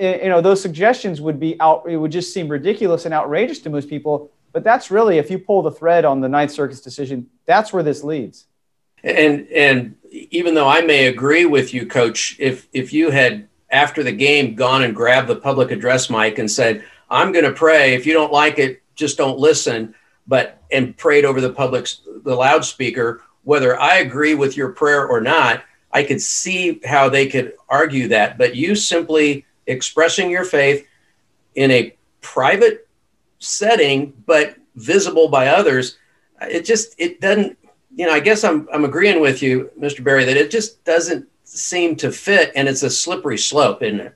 You 0.00 0.28
know, 0.28 0.40
those 0.40 0.60
suggestions 0.62 1.20
would 1.20 1.38
be 1.38 1.60
out. 1.60 1.84
It 1.88 1.96
would 1.96 2.12
just 2.12 2.32
seem 2.32 2.48
ridiculous 2.48 3.04
and 3.04 3.14
outrageous 3.14 3.58
to 3.60 3.70
most 3.70 3.88
people 3.88 4.30
but 4.52 4.64
that's 4.64 4.90
really, 4.90 5.18
if 5.18 5.30
you 5.30 5.38
pull 5.38 5.62
the 5.62 5.70
thread 5.70 6.04
on 6.04 6.20
the 6.20 6.28
Ninth 6.28 6.50
Circuit's 6.50 6.80
decision, 6.80 7.28
that's 7.46 7.72
where 7.72 7.82
this 7.82 8.02
leads. 8.02 8.46
And 9.02 9.48
and 9.48 9.96
even 10.10 10.54
though 10.54 10.68
I 10.68 10.82
may 10.82 11.06
agree 11.06 11.46
with 11.46 11.72
you, 11.72 11.86
Coach, 11.86 12.36
if 12.38 12.68
if 12.72 12.92
you 12.92 13.10
had 13.10 13.48
after 13.70 14.02
the 14.02 14.12
game 14.12 14.54
gone 14.54 14.82
and 14.82 14.94
grabbed 14.94 15.28
the 15.28 15.36
public 15.36 15.70
address 15.70 16.10
mic 16.10 16.38
and 16.38 16.50
said, 16.50 16.84
"I'm 17.08 17.32
going 17.32 17.46
to 17.46 17.52
pray. 17.52 17.94
If 17.94 18.04
you 18.04 18.12
don't 18.12 18.32
like 18.32 18.58
it, 18.58 18.82
just 18.94 19.16
don't 19.16 19.38
listen," 19.38 19.94
but 20.30 20.62
and 20.70 20.96
prayed 20.96 21.24
over 21.24 21.40
the 21.40 21.52
public 21.52 21.88
the 22.24 22.34
loudspeaker, 22.34 23.22
whether 23.42 23.78
I 23.78 23.96
agree 23.96 24.34
with 24.34 24.56
your 24.56 24.70
prayer 24.70 25.06
or 25.06 25.20
not, 25.20 25.64
I 25.92 26.04
could 26.04 26.22
see 26.22 26.80
how 26.86 27.08
they 27.08 27.26
could 27.26 27.54
argue 27.68 28.06
that. 28.08 28.38
But 28.38 28.54
you 28.54 28.76
simply 28.76 29.44
expressing 29.66 30.30
your 30.30 30.44
faith 30.44 30.86
in 31.56 31.72
a 31.72 31.96
private 32.20 32.88
setting, 33.40 34.14
but 34.24 34.56
visible 34.76 35.28
by 35.28 35.48
others, 35.48 35.98
it 36.40 36.64
just 36.64 36.94
it 36.96 37.20
doesn't. 37.20 37.58
You 37.96 38.06
know, 38.06 38.12
I 38.12 38.20
guess 38.20 38.44
I'm 38.44 38.68
I'm 38.72 38.84
agreeing 38.84 39.20
with 39.20 39.42
you, 39.42 39.68
Mr. 39.78 40.02
Berry 40.04 40.24
that 40.24 40.36
it 40.36 40.52
just 40.52 40.84
doesn't 40.84 41.26
seem 41.42 41.96
to 41.96 42.12
fit, 42.12 42.52
and 42.54 42.68
it's 42.68 42.84
a 42.84 42.90
slippery 42.90 43.36
slope, 43.36 43.82
isn't 43.82 43.98
it? 43.98 44.14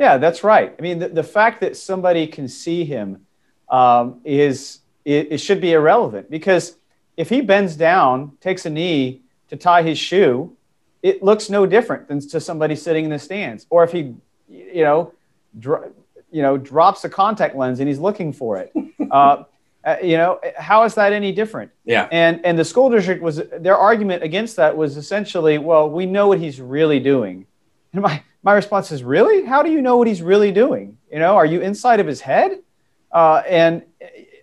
Yeah, 0.00 0.16
that's 0.16 0.42
right. 0.42 0.74
I 0.78 0.82
mean, 0.82 0.98
the, 0.98 1.08
the 1.08 1.22
fact 1.22 1.60
that 1.60 1.76
somebody 1.76 2.26
can 2.26 2.48
see 2.48 2.86
him 2.86 3.26
um, 3.68 4.20
is 4.24 4.80
it, 5.06 5.28
it 5.30 5.38
should 5.38 5.60
be 5.60 5.72
irrelevant 5.72 6.28
because 6.28 6.76
if 7.16 7.30
he 7.30 7.40
bends 7.40 7.76
down, 7.76 8.32
takes 8.40 8.66
a 8.66 8.70
knee 8.70 9.22
to 9.48 9.56
tie 9.56 9.82
his 9.82 9.96
shoe, 9.96 10.54
it 11.02 11.22
looks 11.22 11.48
no 11.48 11.64
different 11.64 12.08
than 12.08 12.20
to 12.28 12.40
somebody 12.40 12.74
sitting 12.74 13.04
in 13.04 13.10
the 13.10 13.18
stands. 13.18 13.66
Or 13.70 13.84
if 13.84 13.92
he, 13.92 14.14
you 14.48 14.82
know, 14.82 15.12
dr- 15.58 15.92
you 16.32 16.42
know, 16.42 16.58
drops 16.58 17.04
a 17.04 17.08
contact 17.08 17.54
lens 17.54 17.78
and 17.78 17.88
he's 17.88 18.00
looking 18.00 18.32
for 18.32 18.58
it. 18.58 18.72
Uh, 19.08 19.44
uh, 19.84 19.94
you 20.02 20.16
know, 20.16 20.40
how 20.58 20.82
is 20.82 20.96
that 20.96 21.12
any 21.12 21.30
different? 21.30 21.70
Yeah. 21.84 22.08
And 22.10 22.44
and 22.44 22.58
the 22.58 22.64
school 22.64 22.90
district 22.90 23.22
was 23.22 23.36
their 23.36 23.76
argument 23.76 24.24
against 24.24 24.56
that 24.56 24.76
was 24.76 24.96
essentially, 24.96 25.58
well, 25.58 25.88
we 25.88 26.06
know 26.06 26.26
what 26.26 26.40
he's 26.40 26.60
really 26.60 26.98
doing. 26.98 27.46
And 27.92 28.02
my 28.02 28.20
my 28.42 28.54
response 28.54 28.90
is, 28.90 29.04
really? 29.04 29.44
How 29.44 29.62
do 29.62 29.70
you 29.70 29.80
know 29.80 29.96
what 29.96 30.08
he's 30.08 30.22
really 30.22 30.50
doing? 30.50 30.98
You 31.12 31.20
know, 31.20 31.36
are 31.36 31.46
you 31.46 31.60
inside 31.60 32.00
of 32.00 32.06
his 32.08 32.20
head? 32.20 32.58
Uh, 33.12 33.44
and 33.48 33.82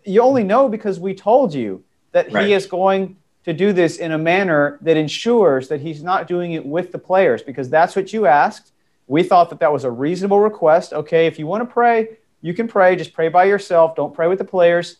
you 0.05 0.21
only 0.21 0.43
know 0.43 0.69
because 0.69 0.99
we 0.99 1.13
told 1.13 1.53
you 1.53 1.83
that 2.11 2.31
right. 2.31 2.47
he 2.47 2.53
is 2.53 2.65
going 2.65 3.17
to 3.43 3.53
do 3.53 3.73
this 3.73 3.97
in 3.97 4.11
a 4.11 4.17
manner 4.17 4.77
that 4.81 4.97
ensures 4.97 5.67
that 5.67 5.81
he's 5.81 6.03
not 6.03 6.27
doing 6.27 6.53
it 6.53 6.65
with 6.65 6.91
the 6.91 6.99
players 6.99 7.41
because 7.41 7.69
that's 7.69 7.95
what 7.95 8.13
you 8.13 8.25
asked 8.25 8.73
we 9.07 9.23
thought 9.23 9.49
that 9.49 9.59
that 9.59 9.71
was 9.71 9.83
a 9.83 9.91
reasonable 9.91 10.39
request. 10.39 10.93
Okay, 10.93 11.27
if 11.27 11.37
you 11.37 11.47
want 11.47 11.67
to 11.67 11.71
pray, 11.71 12.17
you 12.41 12.53
can 12.53 12.67
pray. 12.67 12.95
Just 12.95 13.13
pray 13.13 13.29
by 13.29 13.45
yourself. 13.45 13.95
Don't 13.95 14.13
pray 14.13 14.27
with 14.27 14.39
the 14.39 14.45
players. 14.45 14.97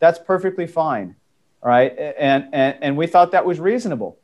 That's 0.00 0.18
perfectly 0.18 0.66
fine. 0.66 1.16
All 1.62 1.70
right. 1.70 1.96
And, 2.18 2.48
and, 2.52 2.76
and 2.80 2.96
we 2.96 3.06
thought 3.06 3.32
that 3.32 3.46
was 3.46 3.60
reasonable. 3.60 4.18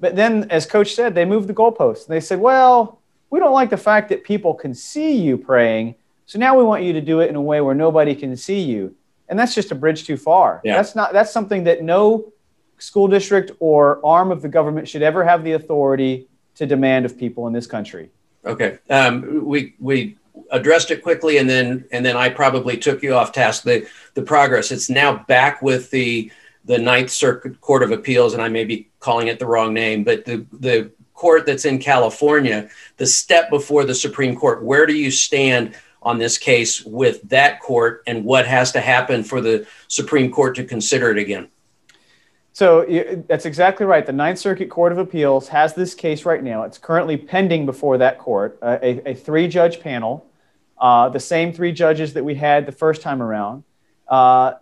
But 0.00 0.16
then, 0.16 0.50
as 0.50 0.66
coach 0.66 0.94
said, 0.94 1.14
they 1.14 1.24
moved 1.24 1.48
the 1.48 1.54
goalposts. 1.54 2.06
They 2.06 2.20
said, 2.20 2.40
well, 2.40 3.00
we 3.30 3.38
don't 3.38 3.52
like 3.52 3.70
the 3.70 3.76
fact 3.76 4.08
that 4.10 4.24
people 4.24 4.54
can 4.54 4.74
see 4.74 5.16
you 5.16 5.38
praying. 5.38 5.94
So 6.26 6.38
now 6.38 6.58
we 6.58 6.64
want 6.64 6.82
you 6.82 6.92
to 6.92 7.00
do 7.00 7.20
it 7.20 7.30
in 7.30 7.36
a 7.36 7.42
way 7.42 7.60
where 7.60 7.74
nobody 7.74 8.14
can 8.14 8.36
see 8.36 8.60
you. 8.60 8.94
And 9.28 9.38
that's 9.38 9.54
just 9.54 9.70
a 9.72 9.74
bridge 9.74 10.04
too 10.04 10.16
far. 10.16 10.60
Yeah. 10.64 10.76
That's 10.76 10.94
not 10.94 11.12
that's 11.12 11.32
something 11.32 11.64
that 11.64 11.82
no 11.82 12.32
school 12.78 13.08
district 13.08 13.52
or 13.60 14.04
arm 14.04 14.30
of 14.30 14.42
the 14.42 14.48
government 14.48 14.88
should 14.88 15.02
ever 15.02 15.24
have 15.24 15.44
the 15.44 15.52
authority 15.52 16.28
to 16.56 16.66
demand 16.66 17.04
of 17.04 17.18
people 17.18 17.46
in 17.46 17.52
this 17.52 17.66
country. 17.66 18.10
Okay. 18.44 18.78
Um, 18.90 19.44
we 19.44 19.74
we 19.78 20.16
addressed 20.50 20.90
it 20.90 21.02
quickly, 21.02 21.38
and 21.38 21.48
then 21.48 21.84
and 21.92 22.04
then 22.04 22.16
I 22.16 22.28
probably 22.28 22.76
took 22.76 23.02
you 23.02 23.14
off 23.14 23.32
task. 23.32 23.62
The 23.62 23.86
the 24.14 24.22
progress. 24.22 24.70
It's 24.70 24.90
now 24.90 25.24
back 25.28 25.62
with 25.62 25.90
the 25.90 26.30
the 26.64 26.78
Ninth 26.78 27.10
Circuit 27.10 27.60
Court 27.60 27.82
of 27.82 27.90
Appeals, 27.90 28.34
and 28.34 28.42
I 28.42 28.48
may 28.48 28.64
be 28.64 28.88
calling 29.00 29.28
it 29.28 29.38
the 29.38 29.46
wrong 29.46 29.72
name, 29.72 30.04
but 30.04 30.24
the 30.24 30.46
the 30.52 30.90
court 31.14 31.46
that's 31.46 31.64
in 31.64 31.78
California, 31.78 32.68
the 32.96 33.06
step 33.06 33.48
before 33.48 33.84
the 33.84 33.94
Supreme 33.94 34.36
Court. 34.36 34.62
Where 34.62 34.84
do 34.84 34.94
you 34.94 35.10
stand 35.10 35.74
on 36.04 36.18
this 36.18 36.38
case 36.38 36.84
with 36.84 37.22
that 37.28 37.60
court, 37.60 38.02
and 38.06 38.24
what 38.24 38.46
has 38.46 38.72
to 38.72 38.80
happen 38.80 39.24
for 39.24 39.40
the 39.40 39.66
Supreme 39.88 40.30
Court 40.30 40.54
to 40.56 40.64
consider 40.64 41.10
it 41.10 41.18
again? 41.18 41.48
So 42.52 42.84
that's 43.26 43.46
exactly 43.46 43.84
right. 43.84 44.06
The 44.06 44.12
Ninth 44.12 44.38
Circuit 44.38 44.70
Court 44.70 44.92
of 44.92 44.98
Appeals 44.98 45.48
has 45.48 45.74
this 45.74 45.92
case 45.92 46.24
right 46.24 46.42
now. 46.42 46.62
It's 46.62 46.78
currently 46.78 47.16
pending 47.16 47.66
before 47.66 47.98
that 47.98 48.18
court, 48.18 48.58
uh, 48.62 48.78
a, 48.80 49.10
a 49.10 49.14
three 49.14 49.48
judge 49.48 49.80
panel, 49.80 50.24
uh, 50.78 51.08
the 51.08 51.18
same 51.18 51.52
three 51.52 51.72
judges 51.72 52.12
that 52.12 52.24
we 52.24 52.36
had 52.36 52.64
the 52.64 52.72
first 52.72 53.02
time 53.02 53.20
around. 53.20 53.64
Uh, 54.06 54.52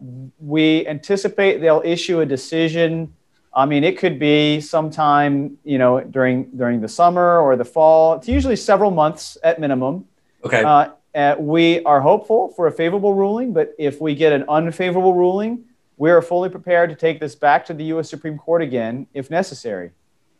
we 0.40 0.87
anticipate 0.87 1.59
they'll 1.59 1.83
issue 1.85 2.20
a 2.20 2.26
decision. 2.26 3.12
I 3.52 3.66
mean, 3.66 3.85
it 3.85 3.98
could 3.98 4.18
be 4.18 4.62
sometime, 4.62 5.59
you 5.62 5.76
know, 5.76 6.00
during 6.00 6.44
during 6.57 6.81
the 6.81 6.88
summer 6.88 7.40
or 7.40 7.57
the 7.57 7.64
fall. 7.64 8.14
It's 8.14 8.28
usually 8.28 8.57
several 8.57 8.90
months 8.90 9.37
at 9.44 9.61
minimum. 9.61 10.07
Okay. 10.44 10.62
Uh, 10.62 10.90
uh, 11.14 11.37
we 11.38 11.83
are 11.85 12.01
hopeful 12.01 12.48
for 12.48 12.66
a 12.66 12.72
favorable 12.72 13.14
ruling, 13.14 13.53
but 13.53 13.75
if 13.79 14.01
we 14.01 14.14
get 14.14 14.33
an 14.33 14.44
unfavorable 14.48 15.14
ruling, 15.14 15.64
we 15.96 16.11
are 16.11 16.22
fully 16.22 16.48
prepared 16.48 16.90
to 16.90 16.96
take 16.96 17.20
this 17.20 17.35
back 17.35 17.66
to 17.66 17.75
the 17.75 17.85
U.S. 17.85 18.09
Supreme 18.09 18.38
Court 18.38 18.62
again 18.62 19.07
if 19.12 19.31
necessary. 19.31 19.90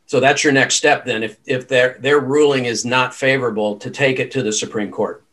So 0.07 0.19
that's 0.19 0.43
your 0.43 0.53
next 0.53 0.75
step 0.77 1.05
then. 1.05 1.23
If, 1.23 1.39
if 1.47 1.69
their, 1.69 1.97
their 2.01 2.21
ruling 2.21 2.65
is 2.65 2.85
not 2.85 3.15
favorable, 3.15 3.77
to 3.77 3.91
take 3.91 4.19
it 4.19 4.31
to 4.33 4.43
the 4.43 4.53
Supreme 4.53 4.91
Court. 4.91 5.25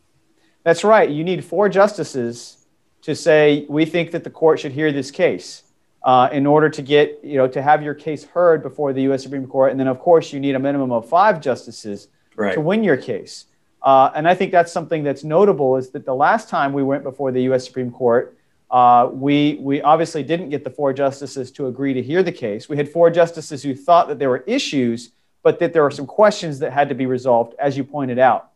That's 0.64 0.84
right. 0.84 1.10
You 1.10 1.24
need 1.24 1.44
four 1.44 1.70
justices 1.70 2.66
to 3.02 3.16
say, 3.16 3.66
we 3.70 3.86
think 3.86 4.12
that 4.12 4.24
the 4.24 4.30
court 4.30 4.60
should 4.60 4.74
hear 4.74 4.92
this 4.92 5.12
case. 5.12 5.64
Uh, 6.02 6.30
in 6.32 6.48
order 6.48 6.70
to 6.70 6.82
get, 6.82 7.20
you 7.22 7.36
know, 7.36 7.46
to 7.46 7.62
have 7.62 7.84
your 7.84 7.94
case 7.94 8.24
heard 8.24 8.64
before 8.64 8.94
the 8.94 9.02
U.S. 9.02 9.22
Supreme 9.22 9.46
Court. 9.46 9.72
And 9.72 9.78
then, 9.78 9.88
of 9.88 10.00
course, 10.00 10.32
you 10.32 10.40
need 10.40 10.56
a 10.56 10.60
minimum 10.60 10.94
of 10.94 11.10
five 11.10 11.42
justices 11.42 12.08
right. 12.38 12.54
to 12.54 12.62
win 12.62 12.86
your 12.86 12.96
case. 12.96 13.48
Uh, 13.82 14.12
and 14.16 14.28
I 14.28 14.36
think 14.36 14.52
that's 14.52 14.72
something 14.72 15.04
that's 15.04 15.24
notable 15.24 15.78
is 15.78 15.90
that 15.92 16.06
the 16.06 16.14
last 16.14 16.50
time 16.50 16.74
we 16.74 16.84
went 16.84 17.04
before 17.04 17.32
the 17.32 17.44
U.S. 17.44 17.66
Supreme 17.66 17.92
Court, 17.92 18.38
uh, 18.70 19.10
we, 19.12 19.58
we 19.62 19.82
obviously 19.82 20.22
didn't 20.22 20.50
get 20.50 20.64
the 20.64 20.70
four 20.70 20.94
justices 20.94 21.52
to 21.52 21.68
agree 21.68 21.94
to 21.94 22.02
hear 22.02 22.22
the 22.22 22.32
case. 22.32 22.70
We 22.70 22.78
had 22.78 22.90
four 22.90 23.10
justices 23.10 23.64
who 23.64 23.74
thought 23.74 24.08
that 24.10 24.20
there 24.20 24.30
were 24.30 24.44
issues, 24.46 25.12
but 25.44 25.60
that 25.60 25.74
there 25.74 25.82
were 25.82 25.92
some 25.92 26.06
questions 26.06 26.60
that 26.60 26.74
had 26.74 26.90
to 26.90 26.96
be 26.96 27.06
resolved, 27.06 27.56
as 27.58 27.78
you 27.78 27.84
pointed 27.84 28.20
out. 28.20 28.52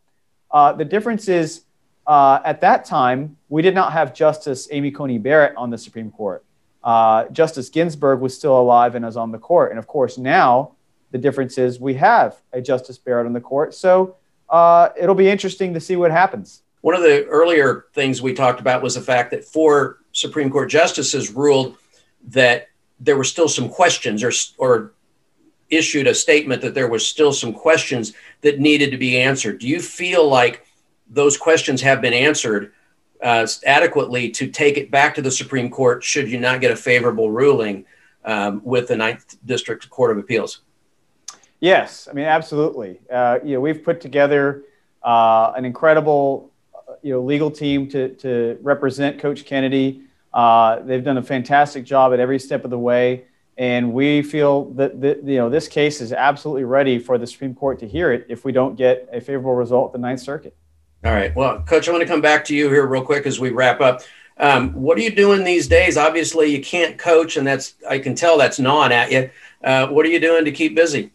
Uh, 0.52 0.74
the 0.74 0.86
difference 0.86 1.28
is 1.28 1.64
uh, 2.06 2.40
at 2.44 2.62
that 2.62 2.86
time, 2.86 3.38
we 3.50 3.62
did 3.62 3.74
not 3.74 3.94
have 3.94 4.14
Justice 4.14 4.68
Amy 4.72 4.92
Coney 4.92 5.18
Barrett 5.18 5.56
on 5.56 5.70
the 5.70 5.78
Supreme 5.78 6.12
Court. 6.12 6.44
Uh, 6.84 7.26
Justice 7.30 7.70
Ginsburg 7.70 8.20
was 8.20 8.36
still 8.36 8.60
alive 8.60 8.96
and 8.96 9.06
was 9.06 9.16
on 9.16 9.32
the 9.32 9.38
court. 9.38 9.72
And 9.72 9.80
of 9.80 9.88
course, 9.88 10.18
now 10.18 10.74
the 11.12 11.18
difference 11.18 11.58
is 11.58 11.80
we 11.80 11.94
have 11.94 12.36
a 12.52 12.62
Justice 12.62 12.98
Barrett 12.98 13.26
on 13.26 13.34
the 13.34 13.42
court. 13.42 13.74
So 13.74 14.18
uh, 14.54 14.90
it'll 14.96 15.16
be 15.16 15.28
interesting 15.28 15.74
to 15.74 15.80
see 15.80 15.96
what 15.96 16.12
happens. 16.12 16.62
One 16.82 16.96
of 16.96 17.02
the 17.02 17.26
earlier 17.26 17.88
things 17.94 18.22
we 18.22 18.34
talked 18.34 18.60
about 18.60 18.84
was 18.84 18.94
the 18.94 19.02
fact 19.02 19.32
that 19.32 19.44
four 19.44 19.98
Supreme 20.12 20.52
Court 20.52 20.70
justices 20.70 21.32
ruled 21.32 21.78
that 22.28 22.70
there 23.00 23.18
were 23.18 23.24
still 23.24 23.50
some 23.50 23.68
questions 23.68 24.24
or, 24.24 24.32
or 24.60 24.94
issued 25.72 26.06
a 26.06 26.14
statement 26.14 26.62
that 26.62 26.76
there 26.76 26.88
was 26.88 27.06
still 27.06 27.34
some 27.34 27.52
questions 27.52 28.14
that 28.42 28.60
needed 28.60 28.92
to 28.92 28.98
be 28.98 29.20
answered. 29.20 29.60
Do 29.60 29.68
you 29.68 29.82
feel 29.82 30.30
like 30.30 30.68
those 31.10 31.36
questions 31.36 31.82
have 31.82 32.00
been 32.00 32.14
answered 32.14 32.74
uh, 33.24 33.48
adequately 33.66 34.30
to 34.30 34.48
take 34.48 34.78
it 34.78 34.92
back 34.92 35.16
to 35.16 35.22
the 35.24 35.32
Supreme 35.32 35.72
Court 35.72 36.04
should 36.04 36.30
you 36.30 36.40
not 36.40 36.62
get 36.62 36.70
a 36.70 36.76
favorable 36.76 37.32
ruling 37.32 37.86
um, 38.24 38.62
with 38.64 38.88
the 38.88 38.98
Ninth 38.98 39.36
District 39.46 39.90
Court 39.90 40.12
of 40.12 40.18
Appeals? 40.20 40.62
Yes, 41.64 42.10
I 42.12 42.14
mean 42.14 42.26
absolutely. 42.26 43.00
Uh, 43.10 43.40
you 43.42 43.54
know, 43.54 43.62
we've 43.62 43.82
put 43.82 44.02
together 44.02 44.64
uh, 45.02 45.54
an 45.56 45.64
incredible 45.64 46.52
you 47.02 47.14
know 47.14 47.22
legal 47.22 47.50
team 47.50 47.88
to 47.92 48.10
to 48.16 48.58
represent 48.62 49.18
Coach 49.18 49.46
Kennedy. 49.46 50.02
Uh, 50.34 50.82
they've 50.82 51.06
done 51.06 51.18
a 51.18 51.24
fantastic 51.24 51.86
job 51.86 52.12
at 52.12 52.20
every 52.20 52.38
step 52.38 52.66
of 52.66 52.70
the 52.70 52.78
way, 52.78 53.24
and 53.58 53.94
we 53.94 54.22
feel 54.22 54.66
that, 54.72 55.00
that 55.00 55.24
you 55.24 55.38
know 55.38 55.50
this 55.50 55.70
case 55.70 56.02
is 56.02 56.12
absolutely 56.12 56.66
ready 56.66 57.00
for 57.00 57.18
the 57.18 57.26
Supreme 57.26 57.56
Court 57.56 57.80
to 57.80 57.88
hear 57.88 58.12
it 58.12 58.26
if 58.28 58.44
we 58.44 58.52
don't 58.52 58.76
get 58.76 59.08
a 59.14 59.22
favorable 59.22 59.56
result 59.56 59.92
at 59.92 59.94
the 59.94 60.00
Ninth 60.00 60.20
Circuit. 60.20 60.58
All 61.06 61.14
right. 61.14 61.34
Well, 61.34 61.62
Coach, 61.62 61.88
I 61.88 61.94
want 61.94 62.02
to 62.02 62.10
come 62.10 62.20
back 62.20 62.44
to 62.46 62.54
you 62.54 62.68
here 62.68 62.86
real 62.86 63.06
quick 63.06 63.26
as 63.26 63.40
we 63.40 63.52
wrap 63.52 63.80
up. 63.80 64.02
Um, 64.38 64.74
what 64.74 64.98
are 64.98 65.02
you 65.02 65.16
doing 65.16 65.46
these 65.46 65.70
days? 65.70 65.96
Obviously, 65.96 66.54
you 66.54 66.62
can't 66.62 66.98
coach, 66.98 67.38
and 67.38 67.48
that's 67.48 67.76
I 67.90 68.00
can 68.00 68.16
tell 68.16 68.38
that's 68.38 68.60
gnawing 68.60 68.92
at 68.92 69.14
you. 69.14 69.30
Uh, 69.64 69.88
what 69.88 70.06
are 70.06 70.10
you 70.10 70.20
doing 70.20 70.44
to 70.44 70.52
keep 70.52 70.76
busy? 70.76 71.14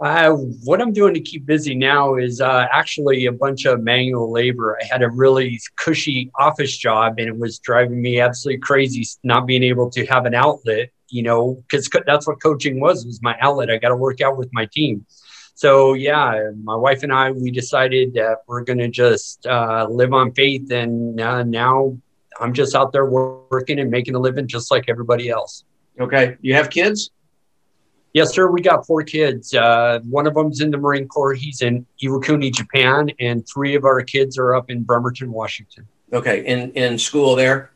Uh, 0.00 0.32
what 0.64 0.80
I'm 0.80 0.92
doing 0.92 1.14
to 1.14 1.20
keep 1.20 1.46
busy 1.46 1.74
now 1.74 2.16
is 2.16 2.40
uh, 2.40 2.66
actually 2.72 3.26
a 3.26 3.32
bunch 3.32 3.64
of 3.64 3.82
manual 3.82 4.30
labor. 4.30 4.76
I 4.80 4.84
had 4.84 5.02
a 5.02 5.08
really 5.08 5.60
cushy 5.76 6.30
office 6.38 6.76
job, 6.76 7.14
and 7.18 7.28
it 7.28 7.38
was 7.38 7.58
driving 7.58 8.02
me 8.02 8.20
absolutely 8.20 8.60
crazy 8.60 9.06
not 9.22 9.46
being 9.46 9.62
able 9.62 9.90
to 9.90 10.04
have 10.06 10.26
an 10.26 10.34
outlet. 10.34 10.90
You 11.08 11.22
know, 11.22 11.62
because 11.62 11.88
that's 12.06 12.26
what 12.26 12.42
coaching 12.42 12.80
was 12.80 13.06
was 13.06 13.22
my 13.22 13.36
outlet. 13.40 13.70
I 13.70 13.76
got 13.78 13.90
to 13.90 13.96
work 13.96 14.20
out 14.20 14.36
with 14.36 14.48
my 14.52 14.66
team. 14.66 15.06
So 15.54 15.94
yeah, 15.94 16.50
my 16.62 16.74
wife 16.74 17.04
and 17.04 17.12
I 17.12 17.30
we 17.30 17.52
decided 17.52 18.14
that 18.14 18.38
we're 18.48 18.64
going 18.64 18.80
to 18.80 18.88
just 18.88 19.46
uh, 19.46 19.86
live 19.88 20.12
on 20.12 20.32
faith, 20.32 20.72
and 20.72 21.20
uh, 21.20 21.44
now 21.44 21.96
I'm 22.40 22.52
just 22.52 22.74
out 22.74 22.92
there 22.92 23.06
working 23.06 23.78
and 23.78 23.90
making 23.90 24.16
a 24.16 24.18
living 24.18 24.48
just 24.48 24.72
like 24.72 24.86
everybody 24.88 25.28
else. 25.30 25.64
Okay, 26.00 26.36
you 26.40 26.54
have 26.54 26.70
kids? 26.70 27.10
Yes, 28.14 28.32
sir. 28.32 28.48
We 28.48 28.62
got 28.62 28.86
four 28.86 29.02
kids. 29.02 29.52
Uh, 29.52 29.98
one 30.08 30.28
of 30.28 30.34
them's 30.34 30.60
in 30.60 30.70
the 30.70 30.78
Marine 30.78 31.08
Corps. 31.08 31.34
He's 31.34 31.62
in 31.62 31.84
Iwakuni, 32.00 32.54
Japan, 32.54 33.10
and 33.18 33.46
three 33.46 33.74
of 33.74 33.84
our 33.84 34.02
kids 34.02 34.38
are 34.38 34.54
up 34.54 34.70
in 34.70 34.84
Bremerton, 34.84 35.32
Washington. 35.32 35.86
Okay, 36.12 36.46
in 36.46 36.70
in 36.72 36.96
school 36.96 37.34
there. 37.34 37.72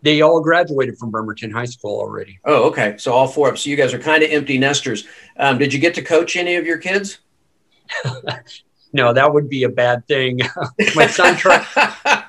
They 0.00 0.22
all 0.22 0.40
graduated 0.40 0.96
from 0.96 1.10
Bremerton 1.10 1.50
High 1.50 1.66
School 1.66 1.98
already. 1.98 2.38
Oh, 2.44 2.68
okay. 2.68 2.96
So 2.98 3.12
all 3.12 3.26
four 3.26 3.50
of 3.50 3.58
so 3.58 3.68
you 3.68 3.76
guys 3.76 3.92
are 3.92 3.98
kind 3.98 4.22
of 4.22 4.30
empty 4.30 4.56
nesters. 4.56 5.04
Um, 5.36 5.58
did 5.58 5.74
you 5.74 5.80
get 5.80 5.94
to 5.94 6.02
coach 6.02 6.36
any 6.36 6.54
of 6.54 6.64
your 6.64 6.78
kids? 6.78 7.18
no, 8.92 9.12
that 9.12 9.34
would 9.34 9.50
be 9.50 9.64
a 9.64 9.68
bad 9.68 10.06
thing. 10.06 10.40
my 10.94 11.08
son 11.08 11.36
tried. 11.36 11.66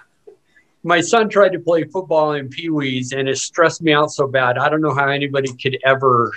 my 0.84 1.00
son 1.00 1.30
tried 1.30 1.54
to 1.54 1.60
play 1.60 1.86
football 1.86 2.34
in 2.34 2.50
Pee 2.50 2.70
Wees, 2.70 3.14
and 3.14 3.30
it 3.30 3.38
stressed 3.38 3.82
me 3.82 3.94
out 3.94 4.12
so 4.12 4.28
bad. 4.28 4.58
I 4.58 4.68
don't 4.68 4.82
know 4.82 4.94
how 4.94 5.08
anybody 5.08 5.56
could 5.56 5.78
ever 5.86 6.34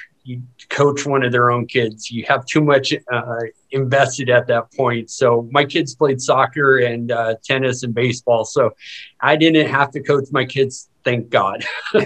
coach 0.68 1.04
one 1.04 1.22
of 1.22 1.32
their 1.32 1.50
own 1.50 1.66
kids. 1.66 2.11
You 2.11 2.24
have 2.28 2.44
too 2.46 2.61
much 2.61 2.94
uh, 3.12 3.40
invested 3.70 4.30
at 4.30 4.46
that 4.46 4.72
point. 4.72 5.11
So 5.11 5.48
my 5.50 5.64
kids 5.64 5.94
played 5.94 6.20
soccer 6.20 6.78
and 6.78 7.11
uh, 7.11 7.35
tennis 7.42 7.82
and 7.82 7.94
baseball. 7.94 8.44
So 8.44 8.74
I 9.20 9.37
didn't 9.37 9.68
have 9.68 9.90
to 9.92 10.00
coach 10.00 10.28
my 10.30 10.44
kids. 10.44 10.88
Thank 11.04 11.30
God. 11.30 11.64
All 11.94 12.02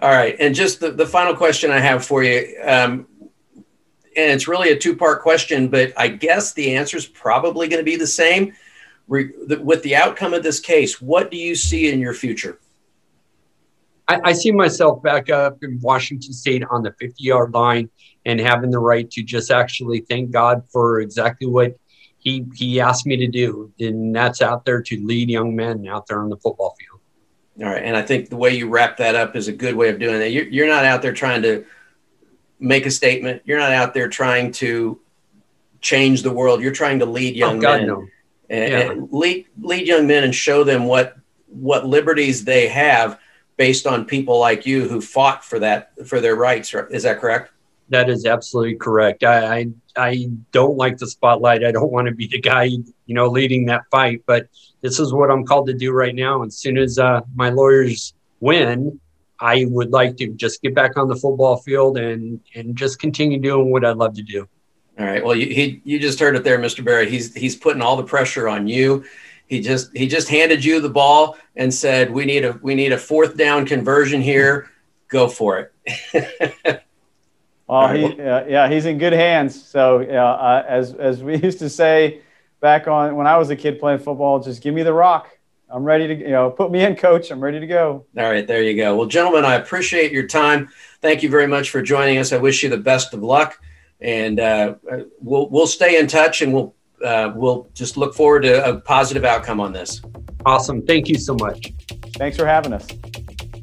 right. 0.00 0.36
And 0.38 0.54
just 0.54 0.80
the, 0.80 0.92
the 0.92 1.06
final 1.06 1.34
question 1.34 1.70
I 1.70 1.80
have 1.80 2.04
for 2.04 2.22
you. 2.22 2.56
Um, 2.64 3.06
and 4.16 4.32
it's 4.32 4.48
really 4.48 4.70
a 4.70 4.76
two 4.76 4.96
part 4.96 5.22
question, 5.22 5.68
but 5.68 5.92
I 5.96 6.08
guess 6.08 6.52
the 6.52 6.74
answer 6.74 6.96
is 6.96 7.06
probably 7.06 7.68
going 7.68 7.80
to 7.80 7.84
be 7.84 7.96
the 7.96 8.06
same. 8.06 8.54
Re- 9.08 9.32
the, 9.46 9.60
with 9.60 9.82
the 9.82 9.96
outcome 9.96 10.34
of 10.34 10.42
this 10.42 10.60
case, 10.60 11.00
what 11.00 11.30
do 11.30 11.36
you 11.36 11.54
see 11.56 11.92
in 11.92 12.00
your 12.00 12.14
future? 12.14 12.60
I, 14.10 14.30
I 14.30 14.32
see 14.32 14.50
myself 14.50 15.02
back 15.02 15.30
up 15.30 15.62
in 15.62 15.78
Washington 15.80 16.32
State 16.32 16.64
on 16.68 16.82
the 16.82 16.92
50 16.98 17.22
yard 17.22 17.54
line 17.54 17.88
and 18.26 18.40
having 18.40 18.70
the 18.70 18.80
right 18.80 19.08
to 19.12 19.22
just 19.22 19.52
actually 19.52 20.00
thank 20.00 20.32
God 20.32 20.64
for 20.72 21.00
exactly 21.00 21.46
what 21.46 21.78
he 22.18 22.44
he 22.54 22.80
asked 22.80 23.06
me 23.06 23.16
to 23.16 23.28
do, 23.28 23.72
and 23.78 24.14
that's 24.14 24.42
out 24.42 24.64
there 24.64 24.82
to 24.82 25.06
lead 25.06 25.30
young 25.30 25.56
men 25.56 25.86
out 25.86 26.06
there 26.06 26.20
on 26.20 26.28
the 26.28 26.36
football 26.36 26.76
field. 26.78 27.00
All 27.60 27.72
right, 27.72 27.82
and 27.82 27.96
I 27.96 28.02
think 28.02 28.28
the 28.28 28.36
way 28.36 28.50
you 28.50 28.68
wrap 28.68 28.98
that 28.98 29.14
up 29.14 29.36
is 29.36 29.48
a 29.48 29.52
good 29.52 29.74
way 29.74 29.88
of 29.88 29.98
doing 29.98 30.18
that. 30.18 30.30
You're, 30.30 30.48
you're 30.48 30.68
not 30.68 30.84
out 30.84 31.00
there 31.02 31.14
trying 31.14 31.42
to 31.42 31.64
make 32.58 32.84
a 32.84 32.90
statement. 32.90 33.42
You're 33.46 33.58
not 33.58 33.72
out 33.72 33.94
there 33.94 34.08
trying 34.08 34.52
to 34.52 35.00
change 35.80 36.22
the 36.22 36.32
world. 36.32 36.60
You're 36.60 36.72
trying 36.72 36.98
to 36.98 37.06
lead 37.06 37.36
young 37.36 37.58
oh, 37.58 37.60
God, 37.62 37.78
men. 37.78 37.86
No. 37.86 38.06
And, 38.50 38.72
yeah. 38.72 38.78
and 38.90 39.12
lead 39.12 39.46
lead 39.60 39.86
young 39.86 40.06
men 40.06 40.24
and 40.24 40.34
show 40.34 40.64
them 40.64 40.84
what 40.84 41.16
what 41.46 41.86
liberties 41.86 42.44
they 42.44 42.68
have 42.68 43.18
based 43.60 43.86
on 43.86 44.06
people 44.06 44.38
like 44.38 44.64
you 44.64 44.88
who 44.88 45.02
fought 45.02 45.44
for 45.44 45.58
that 45.58 45.90
for 46.06 46.18
their 46.18 46.34
rights. 46.34 46.72
Is 46.90 47.02
that 47.02 47.20
correct? 47.20 47.52
That 47.90 48.08
is 48.08 48.24
absolutely 48.24 48.76
correct. 48.76 49.22
I, 49.22 49.54
I, 49.54 49.66
I 49.98 50.30
don't 50.50 50.78
like 50.78 50.96
the 50.96 51.06
spotlight. 51.06 51.62
I 51.62 51.70
don't 51.70 51.92
want 51.92 52.08
to 52.08 52.14
be 52.14 52.26
the 52.26 52.40
guy 52.40 52.64
you 52.64 53.14
know 53.14 53.26
leading 53.26 53.66
that 53.66 53.82
fight. 53.90 54.22
But 54.24 54.48
this 54.80 54.98
is 54.98 55.12
what 55.12 55.30
I'm 55.30 55.44
called 55.44 55.66
to 55.66 55.74
do 55.74 55.92
right 55.92 56.14
now. 56.14 56.42
As 56.42 56.56
soon 56.56 56.78
as 56.78 56.98
uh, 56.98 57.20
my 57.34 57.50
lawyers 57.50 58.14
win, 58.40 58.98
I 59.40 59.66
would 59.68 59.90
like 59.90 60.16
to 60.16 60.28
just 60.28 60.62
get 60.62 60.74
back 60.74 60.96
on 60.96 61.08
the 61.08 61.16
football 61.16 61.58
field 61.58 61.98
and 61.98 62.40
and 62.54 62.74
just 62.74 62.98
continue 62.98 63.38
doing 63.38 63.70
what 63.70 63.84
I 63.84 63.90
love 63.90 64.14
to 64.14 64.22
do. 64.22 64.48
All 64.98 65.04
right. 65.04 65.22
Well, 65.22 65.36
you, 65.36 65.54
he, 65.54 65.82
you 65.84 65.98
just 65.98 66.18
heard 66.18 66.34
it 66.34 66.44
there, 66.44 66.58
Mr. 66.58 66.82
Barrett. 66.82 67.10
He's 67.10 67.34
he's 67.34 67.56
putting 67.56 67.82
all 67.82 67.98
the 67.98 68.04
pressure 68.04 68.48
on 68.48 68.66
you 68.66 69.04
he 69.50 69.60
just 69.60 69.94
he 69.96 70.06
just 70.06 70.28
handed 70.28 70.64
you 70.64 70.80
the 70.80 70.88
ball 70.88 71.36
and 71.56 71.74
said, 71.74 72.12
"We 72.12 72.24
need 72.24 72.44
a 72.44 72.52
we 72.62 72.76
need 72.76 72.92
a 72.92 72.98
fourth 72.98 73.36
down 73.36 73.66
conversion 73.66 74.22
here. 74.22 74.70
Go 75.08 75.26
for 75.26 75.58
it." 75.84 76.84
well, 77.66 77.92
he, 77.92 78.04
uh, 78.04 78.46
yeah, 78.46 78.70
he's 78.70 78.86
in 78.86 78.96
good 78.98 79.12
hands. 79.12 79.60
So, 79.60 80.02
uh, 80.02 80.64
as 80.68 80.94
as 80.94 81.24
we 81.24 81.36
used 81.42 81.58
to 81.58 81.68
say 81.68 82.22
back 82.60 82.86
on 82.86 83.16
when 83.16 83.26
I 83.26 83.36
was 83.38 83.50
a 83.50 83.56
kid 83.56 83.80
playing 83.80 83.98
football, 83.98 84.38
just 84.38 84.62
give 84.62 84.72
me 84.72 84.84
the 84.84 84.92
rock. 84.92 85.36
I'm 85.68 85.82
ready 85.82 86.06
to, 86.06 86.14
you 86.14 86.30
know, 86.30 86.50
put 86.50 86.70
me 86.70 86.84
in, 86.84 86.94
coach. 86.94 87.32
I'm 87.32 87.40
ready 87.40 87.58
to 87.58 87.66
go. 87.66 88.04
All 88.16 88.30
right, 88.30 88.46
there 88.46 88.62
you 88.62 88.76
go. 88.76 88.96
Well, 88.96 89.06
gentlemen, 89.06 89.44
I 89.44 89.54
appreciate 89.54 90.12
your 90.12 90.26
time. 90.28 90.68
Thank 91.00 91.24
you 91.24 91.28
very 91.28 91.46
much 91.48 91.70
for 91.70 91.82
joining 91.82 92.18
us. 92.18 92.32
I 92.32 92.38
wish 92.38 92.62
you 92.62 92.68
the 92.68 92.76
best 92.76 93.14
of 93.14 93.22
luck, 93.24 93.60
and 94.00 94.38
uh, 94.38 94.74
we'll 95.20 95.48
we'll 95.50 95.66
stay 95.66 95.98
in 95.98 96.06
touch, 96.06 96.40
and 96.40 96.54
we'll 96.54 96.76
uh, 97.04 97.32
we'll 97.34 97.68
just 97.74 97.96
look 97.96 98.14
forward 98.14 98.42
to 98.42 98.64
a 98.68 98.80
positive 98.80 99.24
outcome 99.24 99.60
on 99.60 99.72
this. 99.72 100.00
Awesome. 100.46 100.82
Thank 100.86 101.08
you 101.08 101.16
so 101.16 101.34
much. 101.34 101.72
Thanks 102.16 102.36
for 102.36 102.46
having 102.46 102.72
us. 102.72 102.86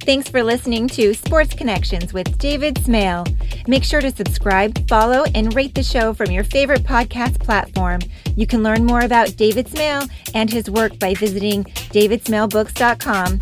Thanks 0.02 0.30
for 0.30 0.42
listening 0.42 0.88
to 0.90 1.14
Sports 1.14 1.54
Connections 1.54 2.14
with 2.14 2.38
David 2.38 2.78
Smale. 2.78 3.26
Make 3.68 3.84
sure 3.84 4.00
to 4.00 4.10
subscribe, 4.10 4.88
follow, 4.88 5.26
and 5.36 5.54
rate 5.54 5.76
the 5.76 5.84
show 5.84 6.14
from 6.14 6.32
your 6.32 6.46
favorite 6.46 6.84
podcast 6.84 7.42
platform. 7.42 8.00
You 8.38 8.48
can 8.48 8.64
learn 8.64 8.86
more 8.86 9.02
about 9.02 9.36
David 9.36 9.68
Smale 9.68 10.04
and 10.34 10.50
his 10.50 10.70
work 10.70 10.98
by 10.98 11.14
visiting 11.14 11.66
davidsmalebooks.com. 11.66 13.42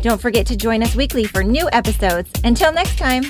Don't 0.00 0.20
forget 0.20 0.46
to 0.46 0.56
join 0.56 0.82
us 0.82 0.94
weekly 0.96 1.24
for 1.24 1.44
new 1.44 1.68
episodes. 1.72 2.30
Until 2.44 2.72
next 2.72 2.96
time. 2.96 3.24